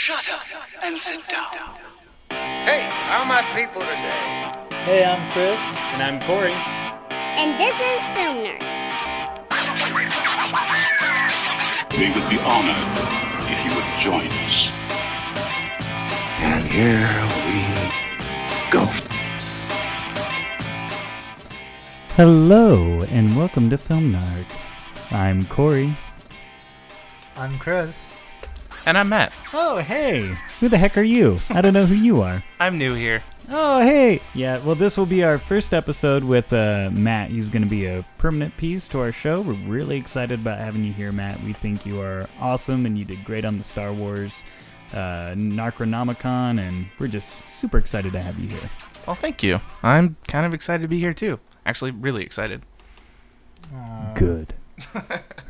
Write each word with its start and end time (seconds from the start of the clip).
Shut 0.00 0.30
up 0.30 0.40
and 0.82 0.98
sit 0.98 1.28
down. 1.28 1.76
Hey, 2.30 2.88
how 2.88 3.20
are 3.20 3.26
my 3.26 3.42
people 3.54 3.82
today? 3.82 4.48
Hey, 4.84 5.04
I'm 5.04 5.30
Chris. 5.30 5.60
And 5.92 6.02
I'm 6.02 6.18
Corey. 6.22 6.54
And 7.12 7.60
this 7.60 7.76
is 7.76 8.00
Film 8.16 8.36
Nerd. 8.40 8.64
We 11.98 12.08
would 12.14 12.26
be 12.30 12.38
honored 12.48 12.80
if 13.44 13.58
you 13.62 13.72
would 13.76 13.90
join 14.00 14.26
us. 14.48 14.72
And 16.40 16.64
here 16.64 17.10
we 17.44 17.60
go. 18.70 18.86
Hello, 22.16 23.02
and 23.10 23.36
welcome 23.36 23.68
to 23.68 23.76
Film 23.76 24.14
Nerd. 24.14 25.12
I'm 25.12 25.44
Corey. 25.44 25.94
I'm 27.36 27.58
Chris. 27.58 28.09
And 28.86 28.96
I'm 28.96 29.10
Matt. 29.10 29.32
Oh, 29.52 29.78
hey! 29.78 30.34
Who 30.58 30.68
the 30.68 30.78
heck 30.78 30.96
are 30.96 31.02
you? 31.02 31.38
I 31.50 31.60
don't 31.60 31.74
know 31.74 31.84
who 31.84 31.94
you 31.94 32.22
are. 32.22 32.42
I'm 32.60 32.78
new 32.78 32.94
here. 32.94 33.20
Oh, 33.50 33.78
hey! 33.80 34.22
Yeah, 34.34 34.58
well, 34.64 34.74
this 34.74 34.96
will 34.96 35.06
be 35.06 35.22
our 35.22 35.38
first 35.38 35.74
episode 35.74 36.24
with 36.24 36.50
uh, 36.52 36.88
Matt. 36.92 37.30
He's 37.30 37.50
going 37.50 37.62
to 37.62 37.68
be 37.68 37.84
a 37.86 38.02
permanent 38.16 38.56
piece 38.56 38.88
to 38.88 39.00
our 39.00 39.12
show. 39.12 39.42
We're 39.42 39.52
really 39.52 39.98
excited 39.98 40.40
about 40.40 40.58
having 40.58 40.82
you 40.82 40.94
here, 40.94 41.12
Matt. 41.12 41.42
We 41.42 41.52
think 41.52 41.84
you 41.84 42.00
are 42.00 42.26
awesome 42.40 42.86
and 42.86 42.98
you 42.98 43.04
did 43.04 43.22
great 43.24 43.44
on 43.44 43.58
the 43.58 43.64
Star 43.64 43.92
Wars 43.92 44.42
uh, 44.94 45.34
Necronomicon, 45.34 46.58
and 46.58 46.86
we're 46.98 47.08
just 47.08 47.48
super 47.50 47.76
excited 47.76 48.12
to 48.12 48.20
have 48.20 48.38
you 48.38 48.48
here. 48.48 48.70
Well, 49.06 49.16
thank 49.16 49.42
you. 49.42 49.60
I'm 49.82 50.16
kind 50.26 50.46
of 50.46 50.54
excited 50.54 50.82
to 50.82 50.88
be 50.88 50.98
here 50.98 51.14
too. 51.14 51.38
Actually, 51.66 51.90
really 51.90 52.24
excited. 52.24 52.62
Good. 54.14 54.54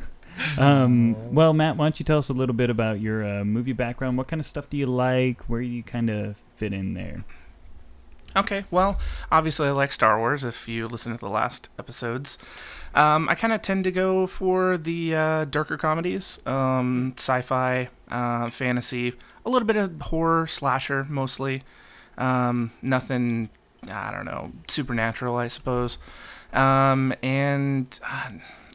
um, 0.58 1.34
well, 1.34 1.52
Matt, 1.52 1.76
why 1.76 1.86
don't 1.86 1.98
you 1.98 2.04
tell 2.04 2.18
us 2.18 2.28
a 2.28 2.32
little 2.32 2.54
bit 2.54 2.70
about 2.70 3.00
your 3.00 3.24
uh, 3.24 3.44
movie 3.44 3.72
background? 3.72 4.18
What 4.18 4.28
kind 4.28 4.40
of 4.40 4.46
stuff 4.46 4.68
do 4.70 4.76
you 4.76 4.86
like? 4.86 5.42
Where 5.42 5.60
do 5.60 5.66
you 5.66 5.82
kind 5.82 6.10
of 6.10 6.36
fit 6.56 6.72
in 6.72 6.94
there? 6.94 7.24
Okay, 8.36 8.64
well, 8.70 8.98
obviously 9.32 9.66
I 9.66 9.72
like 9.72 9.90
Star 9.90 10.16
Wars. 10.18 10.44
If 10.44 10.68
you 10.68 10.86
listen 10.86 11.12
to 11.12 11.18
the 11.18 11.28
last 11.28 11.68
episodes, 11.80 12.38
um, 12.94 13.28
I 13.28 13.34
kind 13.34 13.52
of 13.52 13.60
tend 13.60 13.82
to 13.84 13.90
go 13.90 14.26
for 14.28 14.78
the 14.78 15.16
uh, 15.16 15.44
darker 15.46 15.76
comedies, 15.76 16.38
um, 16.46 17.14
sci-fi, 17.16 17.88
uh, 18.08 18.50
fantasy, 18.50 19.14
a 19.44 19.50
little 19.50 19.66
bit 19.66 19.76
of 19.76 20.00
horror, 20.00 20.46
slasher, 20.46 21.06
mostly. 21.08 21.64
Um, 22.18 22.70
nothing, 22.82 23.50
I 23.88 24.12
don't 24.12 24.26
know, 24.26 24.52
supernatural, 24.68 25.36
I 25.36 25.48
suppose. 25.48 25.98
Um, 26.52 27.12
and 27.22 27.98
uh, 28.04 28.30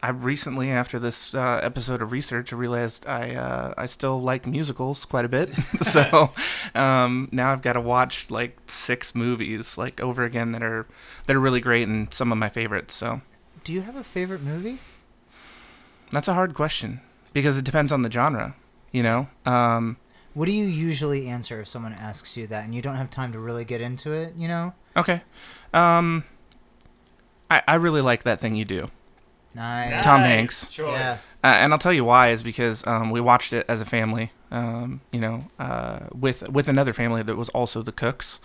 I 0.05 0.09
recently, 0.09 0.69
after 0.69 0.99
this 0.99 1.33
uh, 1.33 1.59
episode 1.63 1.99
of 1.99 2.11
research, 2.11 2.53
I 2.53 2.55
realized 2.57 3.07
I 3.07 3.33
uh, 3.33 3.73
I 3.75 3.87
still 3.87 4.21
like 4.21 4.45
musicals 4.45 5.03
quite 5.03 5.25
a 5.25 5.27
bit. 5.27 5.49
so 5.81 6.31
um, 6.75 7.27
now 7.31 7.51
I've 7.51 7.63
got 7.63 7.73
to 7.73 7.81
watch 7.81 8.29
like 8.29 8.55
six 8.67 9.15
movies 9.15 9.79
like 9.79 9.99
over 9.99 10.23
again 10.23 10.51
that 10.51 10.61
are 10.61 10.85
that 11.25 11.35
are 11.35 11.39
really 11.39 11.59
great 11.59 11.87
and 11.87 12.13
some 12.13 12.31
of 12.31 12.37
my 12.37 12.49
favorites. 12.49 12.93
So 12.93 13.21
Do 13.63 13.73
you 13.73 13.81
have 13.81 13.95
a 13.95 14.03
favorite 14.03 14.41
movie? 14.43 14.77
that's 16.11 16.27
a 16.27 16.35
hard 16.35 16.53
question 16.53 17.01
because 17.33 17.57
it 17.57 17.65
depends 17.65 17.91
on 17.91 18.03
the 18.03 18.11
genre. 18.11 18.55
You 18.91 19.01
know, 19.01 19.27
um, 19.47 19.97
What 20.35 20.45
do 20.45 20.51
you 20.51 20.65
usually 20.65 21.27
answer 21.27 21.61
if 21.61 21.67
someone 21.67 21.93
asks 21.93 22.37
you 22.37 22.45
that 22.47 22.63
and 22.63 22.75
you 22.75 22.81
don't 22.83 22.95
have 22.95 23.09
time 23.09 23.31
to 23.33 23.39
really 23.39 23.65
get 23.65 23.81
into 23.81 24.11
it, 24.13 24.35
you 24.37 24.47
know? 24.47 24.73
okay. 24.95 25.23
Um, 25.73 26.25
I 27.49 27.63
I 27.67 27.75
really 27.75 28.01
like 28.01 28.21
that 28.23 28.39
thing 28.39 28.55
you 28.55 28.65
do, 28.65 28.91
Nice. 29.55 30.03
Tom 30.03 30.19
Hanks. 30.19 30.69
Sure. 30.69 30.91
Yes. 30.91 31.25
Uh, 31.43 31.47
and 31.47 31.71
I'll 31.71 31.79
tell 31.79 31.93
you 31.93 32.03
why 32.03 32.29
is 32.29 32.43
because 32.43 32.85
um, 32.85 33.09
we 33.09 33.21
watched 33.21 33.53
it 33.53 33.65
as 33.69 33.79
a 33.79 33.85
family, 33.85 34.31
um, 34.51 35.01
you 35.11 35.19
know, 35.19 35.45
uh, 35.57 35.99
with 36.13 36.47
with 36.49 36.67
another 36.67 36.93
family 36.93 37.23
that 37.23 37.35
was 37.35 37.49
also 37.49 37.81
the 37.81 37.93
cooks, 37.93 38.39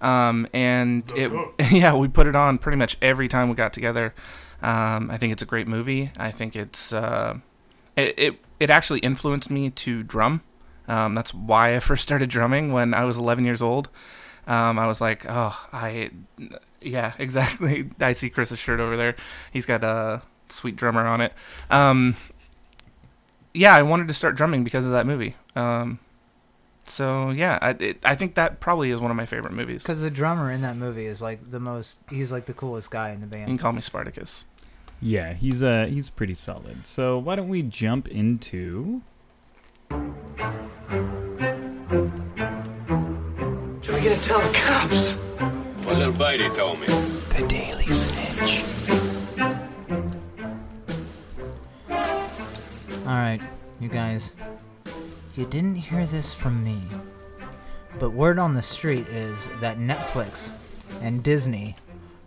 um, 0.00 0.48
and 0.52 1.04
it 1.16 1.30
yeah 1.72 1.94
we 1.94 2.08
put 2.08 2.26
it 2.26 2.34
on 2.34 2.58
pretty 2.58 2.76
much 2.76 2.98
every 3.00 3.28
time 3.28 3.48
we 3.48 3.54
got 3.54 3.72
together. 3.72 4.14
Um, 4.60 5.10
I 5.10 5.16
think 5.16 5.32
it's 5.32 5.42
a 5.42 5.46
great 5.46 5.68
movie. 5.68 6.10
I 6.18 6.32
think 6.32 6.56
it's 6.56 6.92
uh, 6.92 7.38
it, 7.96 8.18
it 8.18 8.34
it 8.58 8.70
actually 8.70 8.98
influenced 9.00 9.50
me 9.50 9.70
to 9.70 10.02
drum. 10.02 10.42
Um, 10.88 11.14
that's 11.14 11.32
why 11.32 11.76
I 11.76 11.80
first 11.88 12.02
started 12.02 12.30
drumming 12.30 12.72
when 12.72 12.94
I 12.94 13.04
was 13.04 13.18
11 13.18 13.44
years 13.44 13.62
old. 13.62 13.88
Um, 14.46 14.78
I 14.78 14.86
was 14.86 15.00
like, 15.00 15.26
oh, 15.28 15.68
I, 15.72 16.10
yeah, 16.80 17.12
exactly. 17.18 17.90
I 18.00 18.14
see 18.14 18.30
Chris's 18.30 18.58
shirt 18.58 18.80
over 18.80 18.96
there. 18.96 19.14
He's 19.52 19.66
got 19.66 19.84
a 19.84 20.22
sweet 20.50 20.76
drummer 20.76 21.06
on 21.06 21.20
it. 21.20 21.32
Um, 21.70 22.16
yeah, 23.54 23.74
I 23.74 23.82
wanted 23.82 24.08
to 24.08 24.14
start 24.14 24.36
drumming 24.36 24.64
because 24.64 24.86
of 24.86 24.92
that 24.92 25.06
movie. 25.06 25.34
Um, 25.56 25.98
so 26.86 27.30
yeah, 27.30 27.58
I, 27.60 27.70
it, 27.70 27.98
I 28.04 28.14
think 28.14 28.34
that 28.36 28.60
probably 28.60 28.90
is 28.90 29.00
one 29.00 29.10
of 29.10 29.16
my 29.16 29.26
favorite 29.26 29.52
movies. 29.52 29.82
Because 29.82 30.00
the 30.00 30.10
drummer 30.10 30.50
in 30.50 30.62
that 30.62 30.76
movie 30.76 31.06
is 31.06 31.20
like 31.20 31.50
the 31.50 31.60
most, 31.60 31.98
he's 32.10 32.32
like 32.32 32.46
the 32.46 32.54
coolest 32.54 32.90
guy 32.90 33.10
in 33.10 33.20
the 33.20 33.26
band. 33.26 33.42
You 33.42 33.46
can 33.48 33.58
call 33.58 33.72
me 33.72 33.80
Spartacus. 33.80 34.44
Yeah, 35.00 35.34
he's 35.34 35.62
uh 35.62 35.86
he's 35.88 36.10
pretty 36.10 36.34
solid. 36.34 36.86
So 36.86 37.18
why 37.18 37.36
don't 37.36 37.48
we 37.48 37.62
jump 37.62 38.08
into 38.08 39.02
Should 39.88 40.00
we 43.94 44.00
get 44.02 44.18
to 44.18 44.24
tell 44.24 44.40
the 44.40 44.52
cops? 44.54 45.14
What 45.84 45.96
little 45.98 46.12
Bitey 46.12 46.52
told 46.54 46.80
me. 46.80 46.86
The 46.86 47.46
Daily 47.48 47.86
Snitch. 47.86 48.64
Alright, 53.08 53.40
you 53.80 53.88
guys. 53.88 54.34
You 55.34 55.46
didn't 55.46 55.76
hear 55.76 56.04
this 56.04 56.34
from 56.34 56.62
me. 56.62 56.82
But 57.98 58.10
word 58.10 58.38
on 58.38 58.52
the 58.52 58.60
street 58.60 59.08
is 59.08 59.48
that 59.62 59.78
Netflix 59.78 60.52
and 61.00 61.22
Disney 61.22 61.74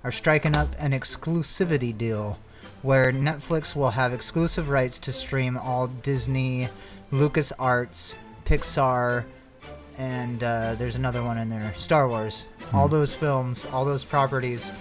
are 0.03 0.11
striking 0.11 0.55
up 0.55 0.69
an 0.79 0.93
exclusivity 0.93 1.95
deal 1.95 2.39
where 2.81 3.13
Netflix 3.13 3.75
will 3.75 3.91
have 3.91 4.11
exclusive 4.11 4.69
rights 4.69 4.97
to 4.97 5.11
stream 5.11 5.55
all 5.55 5.85
Disney, 5.85 6.67
LucasArts, 7.11 8.15
Pixar, 8.45 9.25
and 9.99 10.43
uh, 10.43 10.73
there's 10.79 10.95
another 10.95 11.21
one 11.23 11.37
in 11.37 11.47
there, 11.47 11.71
Star 11.77 12.07
Wars. 12.07 12.47
All 12.73 12.87
those 12.87 13.13
films, 13.13 13.67
all 13.71 13.85
those 13.85 14.03
properties 14.03 14.71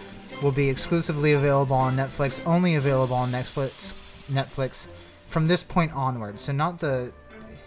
will 0.43 0.50
be 0.50 0.71
exclusively 0.71 1.34
available 1.34 1.77
on 1.77 1.94
Netflix, 1.94 2.41
only 2.47 2.77
available 2.77 3.16
on 3.16 3.31
Netflix. 3.31 3.93
Netflix 4.31 4.87
from 5.31 5.47
this 5.47 5.63
point 5.63 5.93
onward. 5.95 6.41
So 6.41 6.53
not 6.53 6.81
the 6.81 7.13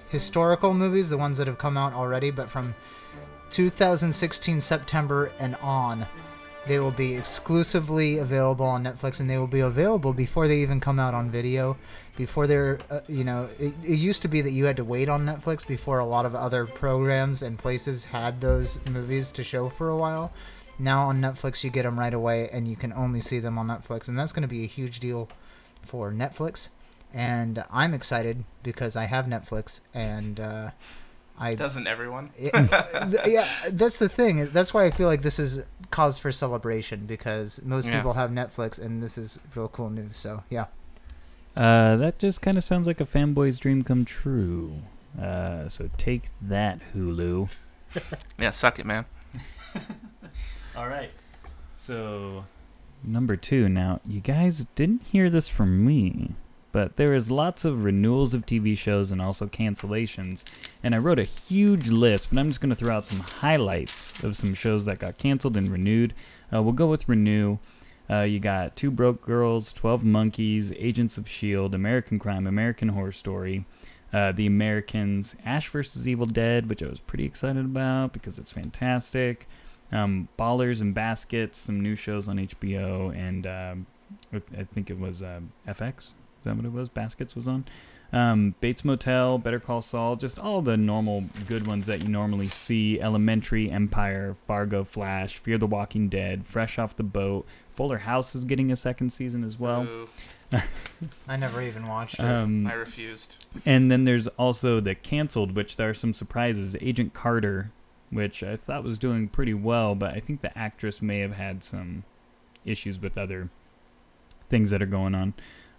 historical 0.10 0.74
movies, 0.74 1.10
the 1.10 1.18
ones 1.18 1.38
that 1.38 1.48
have 1.48 1.58
come 1.58 1.78
out 1.78 1.94
already, 1.94 2.30
but 2.30 2.50
from 2.50 2.76
2016 3.50 4.60
September 4.60 5.32
and 5.40 5.56
on, 5.56 6.06
they 6.68 6.80
will 6.80 6.92
be 6.92 7.16
exclusively 7.16 8.18
available 8.18 8.66
on 8.66 8.84
Netflix, 8.84 9.20
and 9.20 9.30
they 9.30 9.38
will 9.38 9.48
be 9.48 9.62
available 9.62 10.14
before 10.14 10.48
they 10.48 10.60
even 10.60 10.80
come 10.80 11.00
out 11.00 11.14
on 11.14 11.32
video. 11.32 11.78
Before 12.18 12.48
they're, 12.48 12.80
uh, 12.90 13.00
you 13.08 13.24
know, 13.24 13.50
it, 13.60 13.74
it 13.84 13.96
used 13.96 14.22
to 14.22 14.28
be 14.28 14.42
that 14.42 14.52
you 14.52 14.66
had 14.66 14.78
to 14.78 14.84
wait 14.84 15.10
on 15.10 15.26
Netflix 15.26 15.66
before 15.66 16.00
a 16.00 16.06
lot 16.06 16.26
of 16.26 16.36
other 16.36 16.66
programs 16.66 17.42
and 17.42 17.58
places 17.58 18.04
had 18.04 18.40
those 18.40 18.78
movies 18.86 19.32
to 19.34 19.44
show 19.44 19.70
for 19.70 19.90
a 19.90 19.98
while. 19.98 20.32
Now 20.80 21.08
on 21.08 21.22
Netflix, 21.22 21.64
you 21.64 21.70
get 21.70 21.84
them 21.84 22.00
right 22.00 22.14
away, 22.14 22.50
and 22.50 22.68
you 22.68 22.76
can 22.76 22.92
only 22.94 23.22
see 23.22 23.40
them 23.40 23.58
on 23.58 23.68
Netflix, 23.68 24.10
and 24.10 24.20
that's 24.20 24.34
going 24.34 24.42
to 24.42 24.48
be 24.48 24.64
a 24.64 24.68
huge 24.68 25.00
deal 25.00 25.30
for 25.82 26.12
Netflix. 26.12 26.70
And 27.14 27.64
I'm 27.72 27.94
excited 27.94 28.44
because 28.64 28.96
I 28.96 29.06
have 29.06 29.26
Netflix, 29.26 29.82
and 29.94 30.40
uh, 30.40 30.72
I 31.38 31.54
Doesn't 31.54 31.86
everyone? 31.86 32.32
yeah, 32.40 33.08
th- 33.12 33.28
yeah, 33.28 33.48
that's 33.70 33.98
the 33.98 34.10
thing. 34.10 34.50
That's 34.52 34.74
why 34.74 34.86
I 34.86 34.92
feel 34.92 35.08
like 35.08 35.22
this 35.22 35.38
is 35.38 35.62
cause 35.92 36.18
for 36.18 36.32
celebration 36.32 37.06
because 37.06 37.62
most 37.64 37.88
Yeah. 37.88 37.98
people 37.98 38.14
have 38.14 38.32
Netflix, 38.32 38.80
and 38.80 39.02
this 39.04 39.18
is 39.18 39.38
real 39.56 39.68
cool 39.68 39.92
news. 39.92 40.16
So 40.16 40.44
yeah, 40.50 40.66
uh 41.56 41.98
that 41.98 42.18
just 42.18 42.42
kind 42.42 42.58
of 42.58 42.64
sounds 42.64 42.88
like 42.88 43.00
a 43.00 43.06
fanboy's 43.06 43.60
dream 43.60 43.84
come 43.84 44.06
true. 44.06 44.74
Uh 45.22 45.70
so 45.70 45.90
take 45.98 46.32
that 46.42 46.80
Hulu. 46.96 47.50
Yeah, 48.40 48.50
suck 48.50 48.80
it, 48.80 48.88
man. 48.88 49.06
All 50.76 50.88
right. 50.88 51.12
So, 51.78 52.46
number 53.04 53.36
two. 53.36 53.70
Now, 53.70 54.00
you 54.08 54.20
guys 54.20 54.66
didn't 54.74 55.04
hear 55.04 55.30
this 55.30 55.48
from 55.48 55.86
me, 55.86 56.34
but 56.74 56.98
there 56.98 57.14
is 57.14 57.32
lots 57.32 57.64
of 57.64 57.86
renewals 57.86 58.34
of 58.34 58.46
TV 58.46 58.78
shows 58.78 59.12
and 59.12 59.22
also 59.22 59.48
cancellations. 59.48 60.44
And 60.84 60.94
I 60.94 60.98
wrote 60.98 61.20
a 61.20 61.24
huge 61.24 61.88
list, 61.88 62.28
but 62.30 62.40
I'm 62.40 62.50
just 62.50 62.60
going 62.60 62.72
to 62.72 62.76
throw 62.76 62.94
out 62.94 63.08
some 63.08 63.22
highlights 63.22 64.14
of 64.22 64.36
some 64.36 64.54
shows 64.54 64.84
that 64.84 65.00
got 65.00 65.18
canceled 65.18 65.56
and 65.56 65.72
renewed. 65.72 66.14
Uh, 66.54 66.62
we'll 66.62 66.74
go 66.74 66.88
with 66.88 67.08
Renew. 67.08 67.60
Uh, 68.10 68.24
you 68.24 68.42
got 68.42 68.76
Two 68.76 68.92
Broke 68.92 69.22
Girls, 69.22 69.72
12 69.72 70.04
Monkeys, 70.04 70.74
Agents 70.74 71.18
of 71.18 71.26
S.H.I.E.L.D., 71.26 71.74
American 71.74 72.20
Crime, 72.20 72.46
American 72.46 72.90
Horror 72.90 73.14
Story, 73.14 73.66
uh, 74.12 74.34
The 74.34 74.46
Americans, 74.46 75.36
Ash 75.46 75.70
vs. 75.70 76.06
Evil 76.06 76.26
Dead, 76.26 76.68
which 76.68 76.84
I 76.84 76.88
was 76.88 77.00
pretty 77.00 77.24
excited 77.24 77.64
about 77.64 78.12
because 78.12 78.38
it's 78.38 78.52
fantastic 78.52 79.48
um, 79.94 80.28
Ballers 80.38 80.82
and 80.82 80.94
Baskets, 80.94 81.60
some 81.60 81.80
new 81.80 81.96
shows 81.96 82.28
on 82.28 82.38
HBO, 82.38 83.16
and 83.16 83.46
um, 83.48 83.86
I 84.58 84.64
think 84.64 84.90
it 84.90 85.00
was 85.00 85.22
uh, 85.22 85.42
FX. 85.68 86.10
Is 86.44 86.46
that 86.46 86.58
what 86.58 86.66
it 86.66 86.74
was? 86.74 86.90
Baskets 86.90 87.38
was 87.38 87.48
on. 87.48 87.64
Um, 88.12 88.54
Bates 88.60 88.84
Motel, 88.84 89.38
Better 89.38 89.62
Call 89.62 89.82
Saul, 89.82 90.18
just 90.18 90.38
all 90.38 90.62
the 90.62 90.76
normal 90.76 91.24
good 91.48 91.66
ones 91.66 91.88
that 91.88 92.04
you 92.04 92.10
normally 92.10 92.50
see. 92.50 93.00
Elementary, 93.00 93.72
Empire, 93.72 94.36
Fargo, 94.46 94.84
Flash, 94.84 95.38
Fear 95.38 95.58
the 95.60 95.68
Walking 95.68 96.10
Dead, 96.10 96.46
Fresh 96.46 96.78
Off 96.78 96.98
the 96.98 97.04
Boat. 97.04 97.46
Fuller 97.78 98.00
House 98.00 98.36
is 98.36 98.44
getting 98.44 98.74
a 98.74 98.76
second 98.76 99.12
season 99.12 99.46
as 99.46 99.58
well. 99.58 99.88
I 101.30 101.38
never 101.38 101.62
even 101.62 101.88
watched 101.88 102.16
it. 102.20 102.26
Um, 102.26 102.68
I 102.68 102.74
refused. 102.74 103.46
and 103.66 103.90
then 103.90 104.04
there's 104.04 104.28
also 104.28 104.82
the 104.82 104.96
canceled, 104.96 105.56
which 105.56 105.78
there 105.78 105.90
are 105.90 105.94
some 105.94 106.14
surprises. 106.14 106.76
Agent 106.82 107.14
Carter, 107.14 107.72
which 108.10 108.44
I 108.44 108.58
thought 108.58 108.84
was 108.84 109.00
doing 109.00 109.30
pretty 109.30 109.54
well, 109.54 109.96
but 109.96 110.14
I 110.14 110.20
think 110.20 110.42
the 110.42 110.56
actress 110.58 111.02
may 111.02 111.20
have 111.20 111.36
had 111.36 111.64
some 111.64 112.04
issues 112.66 113.02
with 113.02 113.18
other 113.18 113.50
things 114.50 114.70
that 114.72 114.82
are 114.82 114.88
going 114.88 115.16
on. 115.16 115.34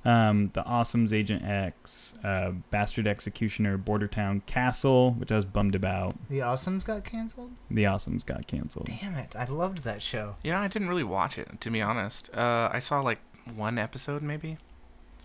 Um, 0.05 0.51
the 0.53 0.63
Awesomes, 0.65 1.13
Agent 1.13 1.43
X, 1.45 2.15
uh, 2.23 2.51
Bastard 2.71 3.07
Executioner, 3.07 3.79
Border 3.79 4.07
Town 4.09 4.43
Castle, 4.47 5.13
which 5.13 5.33
I 5.33 5.37
was 5.37 5.45
bummed 5.47 5.75
about. 5.75 6.15
the 6.29 6.41
Awesomes 6.41 6.85
got 6.85 7.05
canceled. 7.05 7.53
The 7.71 7.85
Awesomes 7.85 8.25
got 8.25 8.47
canceled. 8.47 8.87
Damn 8.87 9.15
it! 9.15 9.35
I 9.37 9.47
loved 9.47 9.79
that 9.85 10.03
show. 10.03 10.37
Yeah, 10.43 10.61
I 10.61 10.69
didn't 10.69 10.89
really 10.89 11.05
watch 11.05 11.39
it 11.39 11.61
to 11.61 11.71
be 11.71 11.81
honest. 11.81 12.29
Uh, 12.35 12.69
I 12.73 12.81
saw 12.81 13.01
like 13.01 13.19
one 13.55 13.79
episode 13.79 14.23
maybe. 14.23 14.59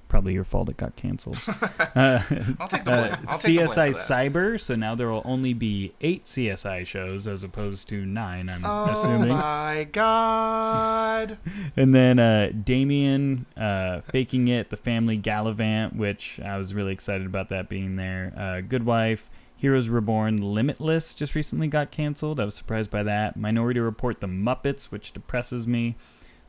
Probably 0.09 0.33
your 0.33 0.44
fault 0.44 0.69
it 0.69 0.75
got 0.77 0.95
canceled. 0.95 1.38
uh, 1.47 2.23
I'll 2.59 2.67
take 2.67 2.83
the 2.83 2.91
uh, 2.91 3.07
blame. 3.09 3.27
I'll 3.27 3.38
take 3.39 3.57
the 3.57 3.65
blame 3.65 3.67
CSI 3.67 3.94
for. 3.94 4.13
Cyber, 4.13 4.59
so 4.59 4.75
now 4.75 4.95
there 4.95 5.07
will 5.07 5.21
only 5.23 5.53
be 5.53 5.94
eight 6.01 6.25
CSI 6.25 6.85
shows 6.85 7.27
as 7.27 7.44
opposed 7.44 7.88
to 7.89 8.06
nine, 8.06 8.50
I'm 8.50 8.65
Oh 8.65 8.85
assuming. 8.91 9.31
Oh 9.31 9.35
my 9.35 9.88
god! 9.91 11.38
And 11.77 11.94
then 11.94 12.19
uh, 12.19 12.51
Damien 12.63 13.45
uh, 13.56 14.01
faking 14.01 14.47
it, 14.47 14.69
the 14.71 14.77
family 14.77 15.17
Galavant, 15.17 15.95
which 15.95 16.39
I 16.44 16.57
was 16.57 16.73
really 16.73 16.91
excited 16.91 17.25
about 17.27 17.50
that 17.50 17.69
being 17.69 17.95
there. 17.95 18.33
Uh, 18.35 18.61
Good 18.61 18.85
Wife, 18.85 19.29
Heroes 19.56 19.89
Reborn, 19.89 20.38
Limitless 20.38 21.13
just 21.13 21.35
recently 21.35 21.67
got 21.67 21.91
canceled. 21.91 22.39
I 22.39 22.45
was 22.45 22.56
surprised 22.56 22.89
by 22.89 23.03
that. 23.03 23.38
Minority 23.38 23.79
Report, 23.79 24.19
The 24.19 24.27
Muppets, 24.27 24.85
which 24.85 25.13
depresses 25.13 25.67
me. 25.67 25.95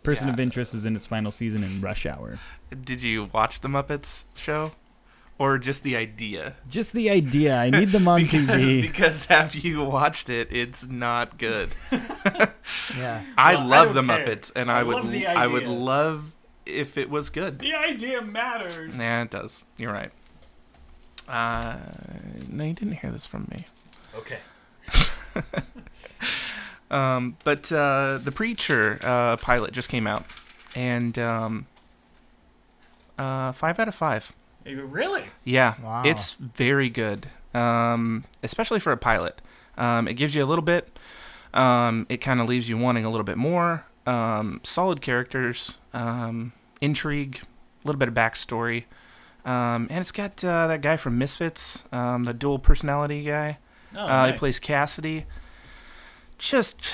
Person 0.02 0.28
Yeah. 0.28 0.34
of 0.34 0.40
Interest 0.40 0.74
is 0.74 0.84
in 0.84 0.96
its 0.96 1.06
final 1.06 1.30
season 1.30 1.62
in 1.62 1.80
Rush 1.80 2.06
Hour. 2.06 2.38
Did 2.84 3.02
you 3.02 3.28
watch 3.32 3.60
the 3.60 3.68
Muppets 3.68 4.24
show, 4.34 4.72
or 5.38 5.58
just 5.58 5.82
the 5.82 5.94
idea? 5.96 6.54
Just 6.68 6.92
the 6.92 7.10
idea. 7.10 7.56
I 7.56 7.68
need 7.70 7.90
them 7.90 8.08
on 8.12 8.22
because, 8.22 8.46
TV. 8.48 8.82
because 8.82 9.24
have 9.26 9.54
you 9.54 9.84
watched 9.84 10.30
it? 10.30 10.48
It's 10.50 10.86
not 10.86 11.36
good. 11.38 11.70
Yeah. 12.96 13.22
I 13.36 13.54
Well, 13.56 13.62
I 13.62 13.66
love 13.66 13.94
the 13.94 14.02
care. 14.02 14.18
Muppets, 14.26 14.52
and 14.54 14.70
I 14.70 14.80
I, 14.80 14.82
would 14.84 15.04
love 15.04 15.24
I 15.36 15.46
would 15.46 15.66
love 15.66 16.32
if 16.66 16.96
it 16.96 17.10
was 17.10 17.28
good. 17.30 17.58
The 17.58 17.74
idea 17.74 18.22
matters. 18.22 18.94
Nah, 18.96 19.22
it 19.22 19.30
does. 19.30 19.60
You're 19.76 19.92
right. 19.92 20.12
Uh, 21.28 21.76
no, 22.48 22.64
you 22.64 22.72
didn't 22.74 22.94
hear 22.94 23.10
this 23.10 23.26
from 23.26 23.48
me. 23.50 23.66
Okay. 24.16 24.38
Um, 26.90 27.36
but 27.44 27.70
uh, 27.70 28.18
the 28.22 28.32
Preacher 28.32 28.98
uh, 29.02 29.36
pilot 29.36 29.72
just 29.72 29.88
came 29.88 30.06
out, 30.06 30.24
and 30.74 31.16
um, 31.18 31.66
uh, 33.18 33.52
five 33.52 33.78
out 33.78 33.88
of 33.88 33.94
five. 33.94 34.32
Really? 34.66 35.24
Yeah, 35.44 35.74
Wow. 35.82 36.02
it's 36.04 36.32
very 36.32 36.88
good, 36.90 37.28
um, 37.54 38.24
especially 38.42 38.80
for 38.80 38.92
a 38.92 38.96
pilot. 38.96 39.40
Um, 39.78 40.06
it 40.08 40.14
gives 40.14 40.34
you 40.34 40.44
a 40.44 40.46
little 40.46 40.64
bit. 40.64 40.98
Um, 41.54 42.06
it 42.08 42.18
kind 42.18 42.40
of 42.40 42.48
leaves 42.48 42.68
you 42.68 42.76
wanting 42.76 43.04
a 43.04 43.10
little 43.10 43.24
bit 43.24 43.36
more. 43.38 43.84
Um, 44.06 44.60
solid 44.62 45.00
characters, 45.00 45.72
um, 45.94 46.52
intrigue, 46.80 47.40
a 47.84 47.88
little 47.88 47.98
bit 47.98 48.08
of 48.08 48.14
backstory, 48.14 48.84
um, 49.44 49.86
and 49.90 49.98
it's 50.00 50.12
got 50.12 50.42
uh, 50.44 50.66
that 50.66 50.80
guy 50.82 50.96
from 50.96 51.18
Misfits, 51.18 51.82
um, 51.92 52.24
the 52.24 52.34
dual 52.34 52.58
personality 52.58 53.24
guy. 53.24 53.58
Oh, 53.94 54.00
Uh, 54.06 54.26
He 54.26 54.32
plays 54.32 54.58
Cassidy. 54.60 55.26
Just 56.40 56.90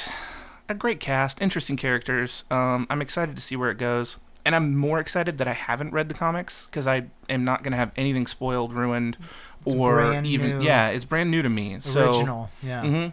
a 0.68 0.74
great 0.74 0.98
cast, 0.98 1.40
interesting 1.40 1.76
characters. 1.76 2.42
Um, 2.50 2.84
I'm 2.90 3.00
excited 3.00 3.36
to 3.36 3.40
see 3.42 3.54
where 3.54 3.70
it 3.70 3.78
goes, 3.78 4.16
and 4.44 4.56
I'm 4.56 4.76
more 4.76 4.98
excited 4.98 5.38
that 5.38 5.46
I 5.46 5.52
haven't 5.52 5.92
read 5.92 6.08
the 6.08 6.14
comics 6.14 6.66
because 6.66 6.88
I 6.88 7.06
am 7.30 7.44
not 7.44 7.62
going 7.62 7.70
to 7.70 7.76
have 7.76 7.92
anything 7.96 8.26
spoiled, 8.26 8.74
ruined, 8.74 9.16
It's 9.64 9.72
or 9.72 9.94
brand 9.94 10.26
even 10.26 10.58
new. 10.58 10.62
yeah, 10.64 10.88
it's 10.88 11.04
brand 11.04 11.30
new 11.30 11.42
to 11.42 11.48
me. 11.48 11.76
So, 11.78 12.08
Original. 12.18 12.50
Yeah. 12.60 12.80
hmm 12.82 13.06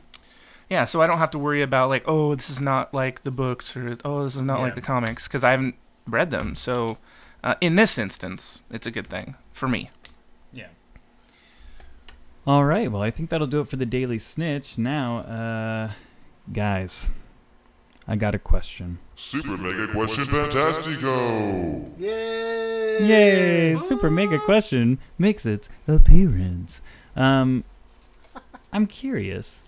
Yeah, 0.71 0.85
so 0.85 1.01
I 1.01 1.07
don't 1.07 1.19
have 1.19 1.29
to 1.31 1.37
worry 1.39 1.61
about 1.61 1.89
like, 1.89 2.03
oh, 2.07 2.33
this 2.33 2.49
is 2.49 2.59
not 2.59 2.95
like 2.95 3.21
the 3.21 3.31
books, 3.31 3.77
or 3.77 3.95
oh, 4.03 4.23
this 4.23 4.35
is 4.35 4.41
not 4.41 4.59
like 4.59 4.73
the 4.73 4.81
comics, 4.81 5.27
because 5.27 5.43
I 5.43 5.51
haven't 5.51 5.75
read 6.07 6.31
them. 6.31 6.55
So, 6.55 6.97
uh, 7.43 7.53
in 7.61 7.75
this 7.75 7.99
instance, 7.99 8.59
it's 8.71 8.87
a 8.87 8.91
good 8.91 9.07
thing 9.07 9.35
for 9.51 9.67
me. 9.67 9.91
Yeah. 10.51 10.69
All 12.47 12.65
right. 12.65 12.91
Well, 12.91 13.03
I 13.03 13.11
think 13.11 13.29
that'll 13.29 13.45
do 13.45 13.61
it 13.61 13.67
for 13.67 13.75
the 13.75 13.85
Daily 13.85 14.17
Snitch. 14.17 14.79
Now, 14.79 15.19
uh, 15.19 15.91
guys, 16.51 17.09
I 18.07 18.15
got 18.15 18.35
a 18.35 18.39
question. 18.39 18.99
Super 19.15 19.57
Mega 19.57 19.87
Question 19.91 20.25
Fantastico! 20.25 21.99
Yay! 21.99 23.07
Yay! 23.07 23.75
Super 23.77 24.09
Mega 24.09 24.39
Question 24.39 24.99
makes 25.17 25.45
its 25.45 25.69
appearance. 25.87 26.81
Um, 27.15 27.63
I'm 28.73 28.87
curious. 28.87 29.61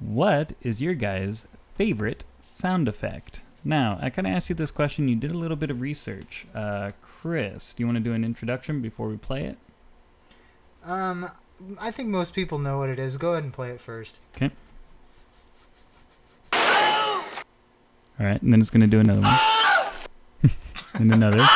What 0.00 0.52
is 0.62 0.82
your 0.82 0.94
guys' 0.94 1.46
favorite 1.76 2.24
sound 2.42 2.88
effect? 2.88 3.40
Now, 3.64 3.98
I 4.02 4.10
kind 4.10 4.26
of 4.26 4.34
asked 4.34 4.50
you 4.50 4.54
this 4.54 4.70
question. 4.70 5.08
You 5.08 5.16
did 5.16 5.30
a 5.30 5.38
little 5.38 5.56
bit 5.56 5.70
of 5.70 5.80
research. 5.80 6.46
Uh, 6.54 6.90
Chris, 7.00 7.72
do 7.72 7.82
you 7.82 7.86
want 7.86 7.96
to 7.96 8.04
do 8.04 8.12
an 8.12 8.24
introduction 8.24 8.82
before 8.82 9.08
we 9.08 9.16
play 9.16 9.44
it? 9.44 9.56
Um, 10.84 11.30
I 11.78 11.90
think 11.90 12.10
most 12.10 12.34
people 12.34 12.58
know 12.58 12.78
what 12.78 12.90
it 12.90 12.98
is. 12.98 13.16
Go 13.16 13.32
ahead 13.32 13.44
and 13.44 13.52
play 13.52 13.70
it 13.70 13.80
first. 13.80 14.20
Okay. 14.36 14.50
All 18.18 18.26
right, 18.26 18.40
and 18.40 18.52
then 18.52 18.60
it's 18.60 18.70
gonna 18.70 18.86
do 18.86 19.00
another 19.00 19.20
one, 19.20 19.38
and 20.94 21.12
another. 21.12 21.46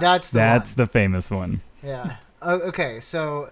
That's 0.00 0.28
the 0.28 0.38
That's 0.38 0.70
one. 0.70 0.76
the 0.76 0.86
famous 0.86 1.30
one. 1.30 1.62
Yeah. 1.82 2.16
Uh, 2.40 2.58
okay, 2.64 3.00
so 3.00 3.50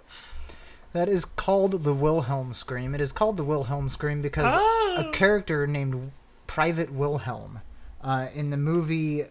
that 0.93 1.09
is 1.09 1.25
called 1.25 1.85
the 1.85 1.95
Wilhelm 1.95 2.53
scream. 2.53 2.95
It 2.95 3.01
is 3.01 3.13
called 3.13 3.37
the 3.37 3.45
Wilhelm 3.45 3.89
scream 3.89 4.23
because 4.23 4.53
a 4.99 5.11
character 5.13 5.67
named 5.67 6.13
Private 6.47 6.93
Wilhelm 6.93 7.61
uh, 8.03 8.29
in 8.35 8.51
the 8.51 8.57
movie 8.57 9.25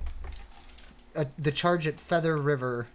uh, 1.15 1.25
The 1.37 1.51
Charge 1.51 1.87
at 1.87 1.99
Feather 1.99 2.37
River 2.37 2.87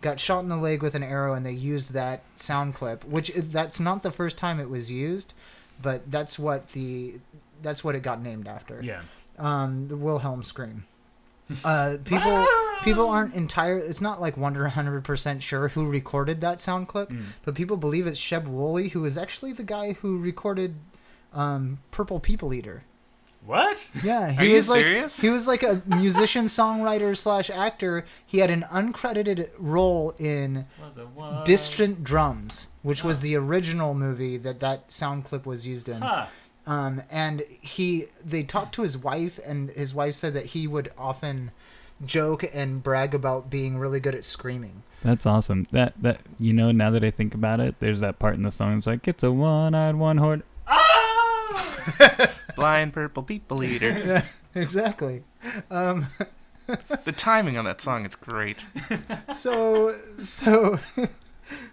got 0.00 0.20
shot 0.20 0.40
in 0.40 0.48
the 0.48 0.56
leg 0.56 0.82
with 0.82 0.94
an 0.94 1.02
arrow 1.02 1.34
and 1.34 1.44
they 1.44 1.52
used 1.52 1.92
that 1.92 2.22
sound 2.36 2.74
clip, 2.74 3.04
which 3.04 3.32
that's 3.34 3.80
not 3.80 4.02
the 4.02 4.10
first 4.10 4.36
time 4.36 4.60
it 4.60 4.70
was 4.70 4.92
used, 4.92 5.34
but 5.80 6.10
that's 6.10 6.38
what 6.38 6.68
the 6.72 7.14
that's 7.62 7.82
what 7.84 7.94
it 7.94 8.00
got 8.00 8.20
named 8.22 8.46
after 8.48 8.80
Yeah. 8.82 9.02
um, 9.38 9.88
the 9.88 9.96
Wilhelm 9.96 10.42
scream. 10.42 10.84
Uh, 11.64 11.96
people 12.04 12.46
people 12.84 13.08
aren't 13.08 13.34
entire. 13.34 13.78
It's 13.78 14.00
not 14.00 14.20
like 14.20 14.36
one 14.36 14.54
hundred 14.54 15.02
percent 15.04 15.42
sure 15.42 15.68
who 15.68 15.88
recorded 15.88 16.40
that 16.42 16.60
sound 16.60 16.88
clip, 16.88 17.10
but 17.44 17.54
people 17.54 17.76
believe 17.76 18.06
it's 18.06 18.20
Sheb 18.20 18.46
Wooley, 18.46 18.88
who 18.88 19.04
is 19.04 19.16
actually 19.16 19.52
the 19.54 19.62
guy 19.64 19.92
who 19.94 20.18
recorded 20.18 20.74
um, 21.32 21.78
"Purple 21.90 22.20
People 22.20 22.52
Eater." 22.52 22.82
What? 23.44 23.82
Yeah, 24.02 24.30
he 24.32 24.38
Are 24.38 24.44
you 24.44 24.54
was 24.56 24.68
like 24.68 24.80
serious? 24.84 25.20
he 25.20 25.30
was 25.30 25.46
like 25.48 25.62
a 25.62 25.80
musician, 25.86 26.46
songwriter 26.46 27.16
slash 27.16 27.48
actor. 27.48 28.04
He 28.26 28.38
had 28.38 28.50
an 28.50 28.66
uncredited 28.70 29.48
role 29.58 30.14
in 30.18 30.66
Distant 31.44 32.04
Drums, 32.04 32.68
which 32.82 33.02
was 33.02 33.20
the 33.20 33.36
original 33.36 33.94
movie 33.94 34.36
that 34.36 34.60
that 34.60 34.92
sound 34.92 35.24
clip 35.24 35.46
was 35.46 35.66
used 35.66 35.88
in. 35.88 36.02
Huh. 36.02 36.26
Um, 36.66 37.02
and 37.10 37.42
he 37.62 38.08
they 38.22 38.42
talked 38.42 38.74
to 38.74 38.82
his 38.82 38.98
wife, 38.98 39.40
and 39.42 39.70
his 39.70 39.94
wife 39.94 40.14
said 40.14 40.34
that 40.34 40.46
he 40.46 40.66
would 40.66 40.92
often 40.98 41.50
joke 42.04 42.44
and 42.52 42.82
brag 42.82 43.14
about 43.14 43.48
being 43.48 43.78
really 43.78 43.98
good 44.00 44.14
at 44.14 44.24
screaming. 44.24 44.82
That's 45.02 45.24
awesome. 45.24 45.66
That 45.72 45.94
that 46.02 46.20
you 46.38 46.52
know, 46.52 46.70
now 46.70 46.90
that 46.90 47.02
I 47.02 47.10
think 47.10 47.34
about 47.34 47.60
it, 47.60 47.76
there's 47.80 48.00
that 48.00 48.18
part 48.18 48.34
in 48.34 48.42
the 48.42 48.52
song. 48.52 48.76
It's 48.76 48.86
like 48.86 49.08
it's 49.08 49.22
a 49.22 49.32
one-eyed 49.32 49.94
one-horned. 49.96 50.42
Blind 52.58 52.92
purple 52.92 53.22
people 53.22 53.62
eater. 53.62 54.24
exactly. 54.54 55.22
Um, 55.70 56.08
the 57.04 57.12
timing 57.12 57.56
on 57.56 57.64
that 57.64 57.80
song 57.80 58.04
is 58.04 58.14
great. 58.14 58.64
so 59.32 59.96
so 60.18 60.78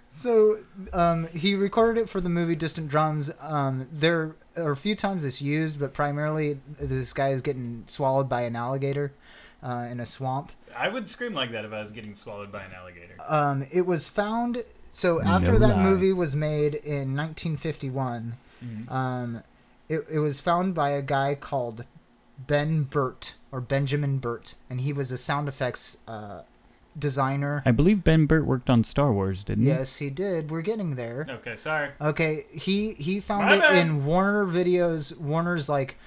so 0.09 0.57
um, 0.93 1.27
he 1.27 1.55
recorded 1.55 2.01
it 2.01 2.09
for 2.09 2.21
the 2.21 2.29
movie 2.29 2.55
Distant 2.55 2.87
Drums. 2.87 3.31
Um, 3.41 3.87
there 3.91 4.35
are 4.55 4.71
a 4.71 4.75
few 4.75 4.95
times 4.95 5.25
it's 5.25 5.41
used, 5.41 5.79
but 5.79 5.93
primarily 5.93 6.59
this 6.79 7.13
guy 7.13 7.29
is 7.29 7.41
getting 7.41 7.83
swallowed 7.87 8.29
by 8.29 8.43
an 8.43 8.55
alligator 8.55 9.11
uh, 9.63 9.87
in 9.89 9.99
a 9.99 10.05
swamp. 10.05 10.51
I 10.77 10.89
would 10.89 11.09
scream 11.09 11.33
like 11.33 11.51
that 11.51 11.65
if 11.65 11.73
I 11.73 11.81
was 11.81 11.91
getting 11.91 12.15
swallowed 12.15 12.51
by 12.51 12.63
an 12.63 12.71
alligator. 12.73 13.15
Um, 13.27 13.65
it 13.71 13.85
was 13.85 14.07
found. 14.07 14.63
So 14.91 15.21
after 15.21 15.53
No 15.53 15.59
that 15.59 15.77
lie. 15.77 15.83
movie 15.83 16.13
was 16.13 16.35
made 16.35 16.75
in 16.75 17.15
1951, 17.15 18.37
um, 18.89 19.43
it, 19.89 20.05
it 20.09 20.19
was 20.19 20.39
found 20.39 20.73
by 20.73 20.91
a 20.91 21.01
guy 21.01 21.35
called 21.35 21.85
Ben 22.37 22.83
Burtt 22.83 23.35
or 23.51 23.61
Benjamin 23.61 24.17
Burtt, 24.17 24.55
and 24.69 24.81
he 24.81 24.91
was 24.91 25.11
a 25.11 25.17
sound 25.17 25.47
effects 25.47 25.97
uh, 26.07 26.41
designer. 26.97 27.63
I 27.65 27.71
believe 27.71 28.03
Ben 28.03 28.25
Burtt 28.25 28.45
worked 28.45 28.69
on 28.69 28.83
Star 28.83 29.13
Wars, 29.13 29.43
didn't 29.43 29.63
he? 29.63 29.69
Yes, 29.69 29.97
he 29.97 30.09
did. 30.09 30.51
We're 30.51 30.61
getting 30.61 30.95
there. 30.95 31.25
Okay, 31.29 31.55
sorry. 31.55 31.89
Okay, 32.01 32.45
he 32.51 32.93
he 32.93 33.19
found 33.19 33.45
My 33.45 33.55
it 33.55 33.61
bad. 33.61 33.77
in 33.77 34.05
Warner 34.05 34.45
Videos, 34.45 35.15
Warner's 35.17 35.69
like 35.69 35.97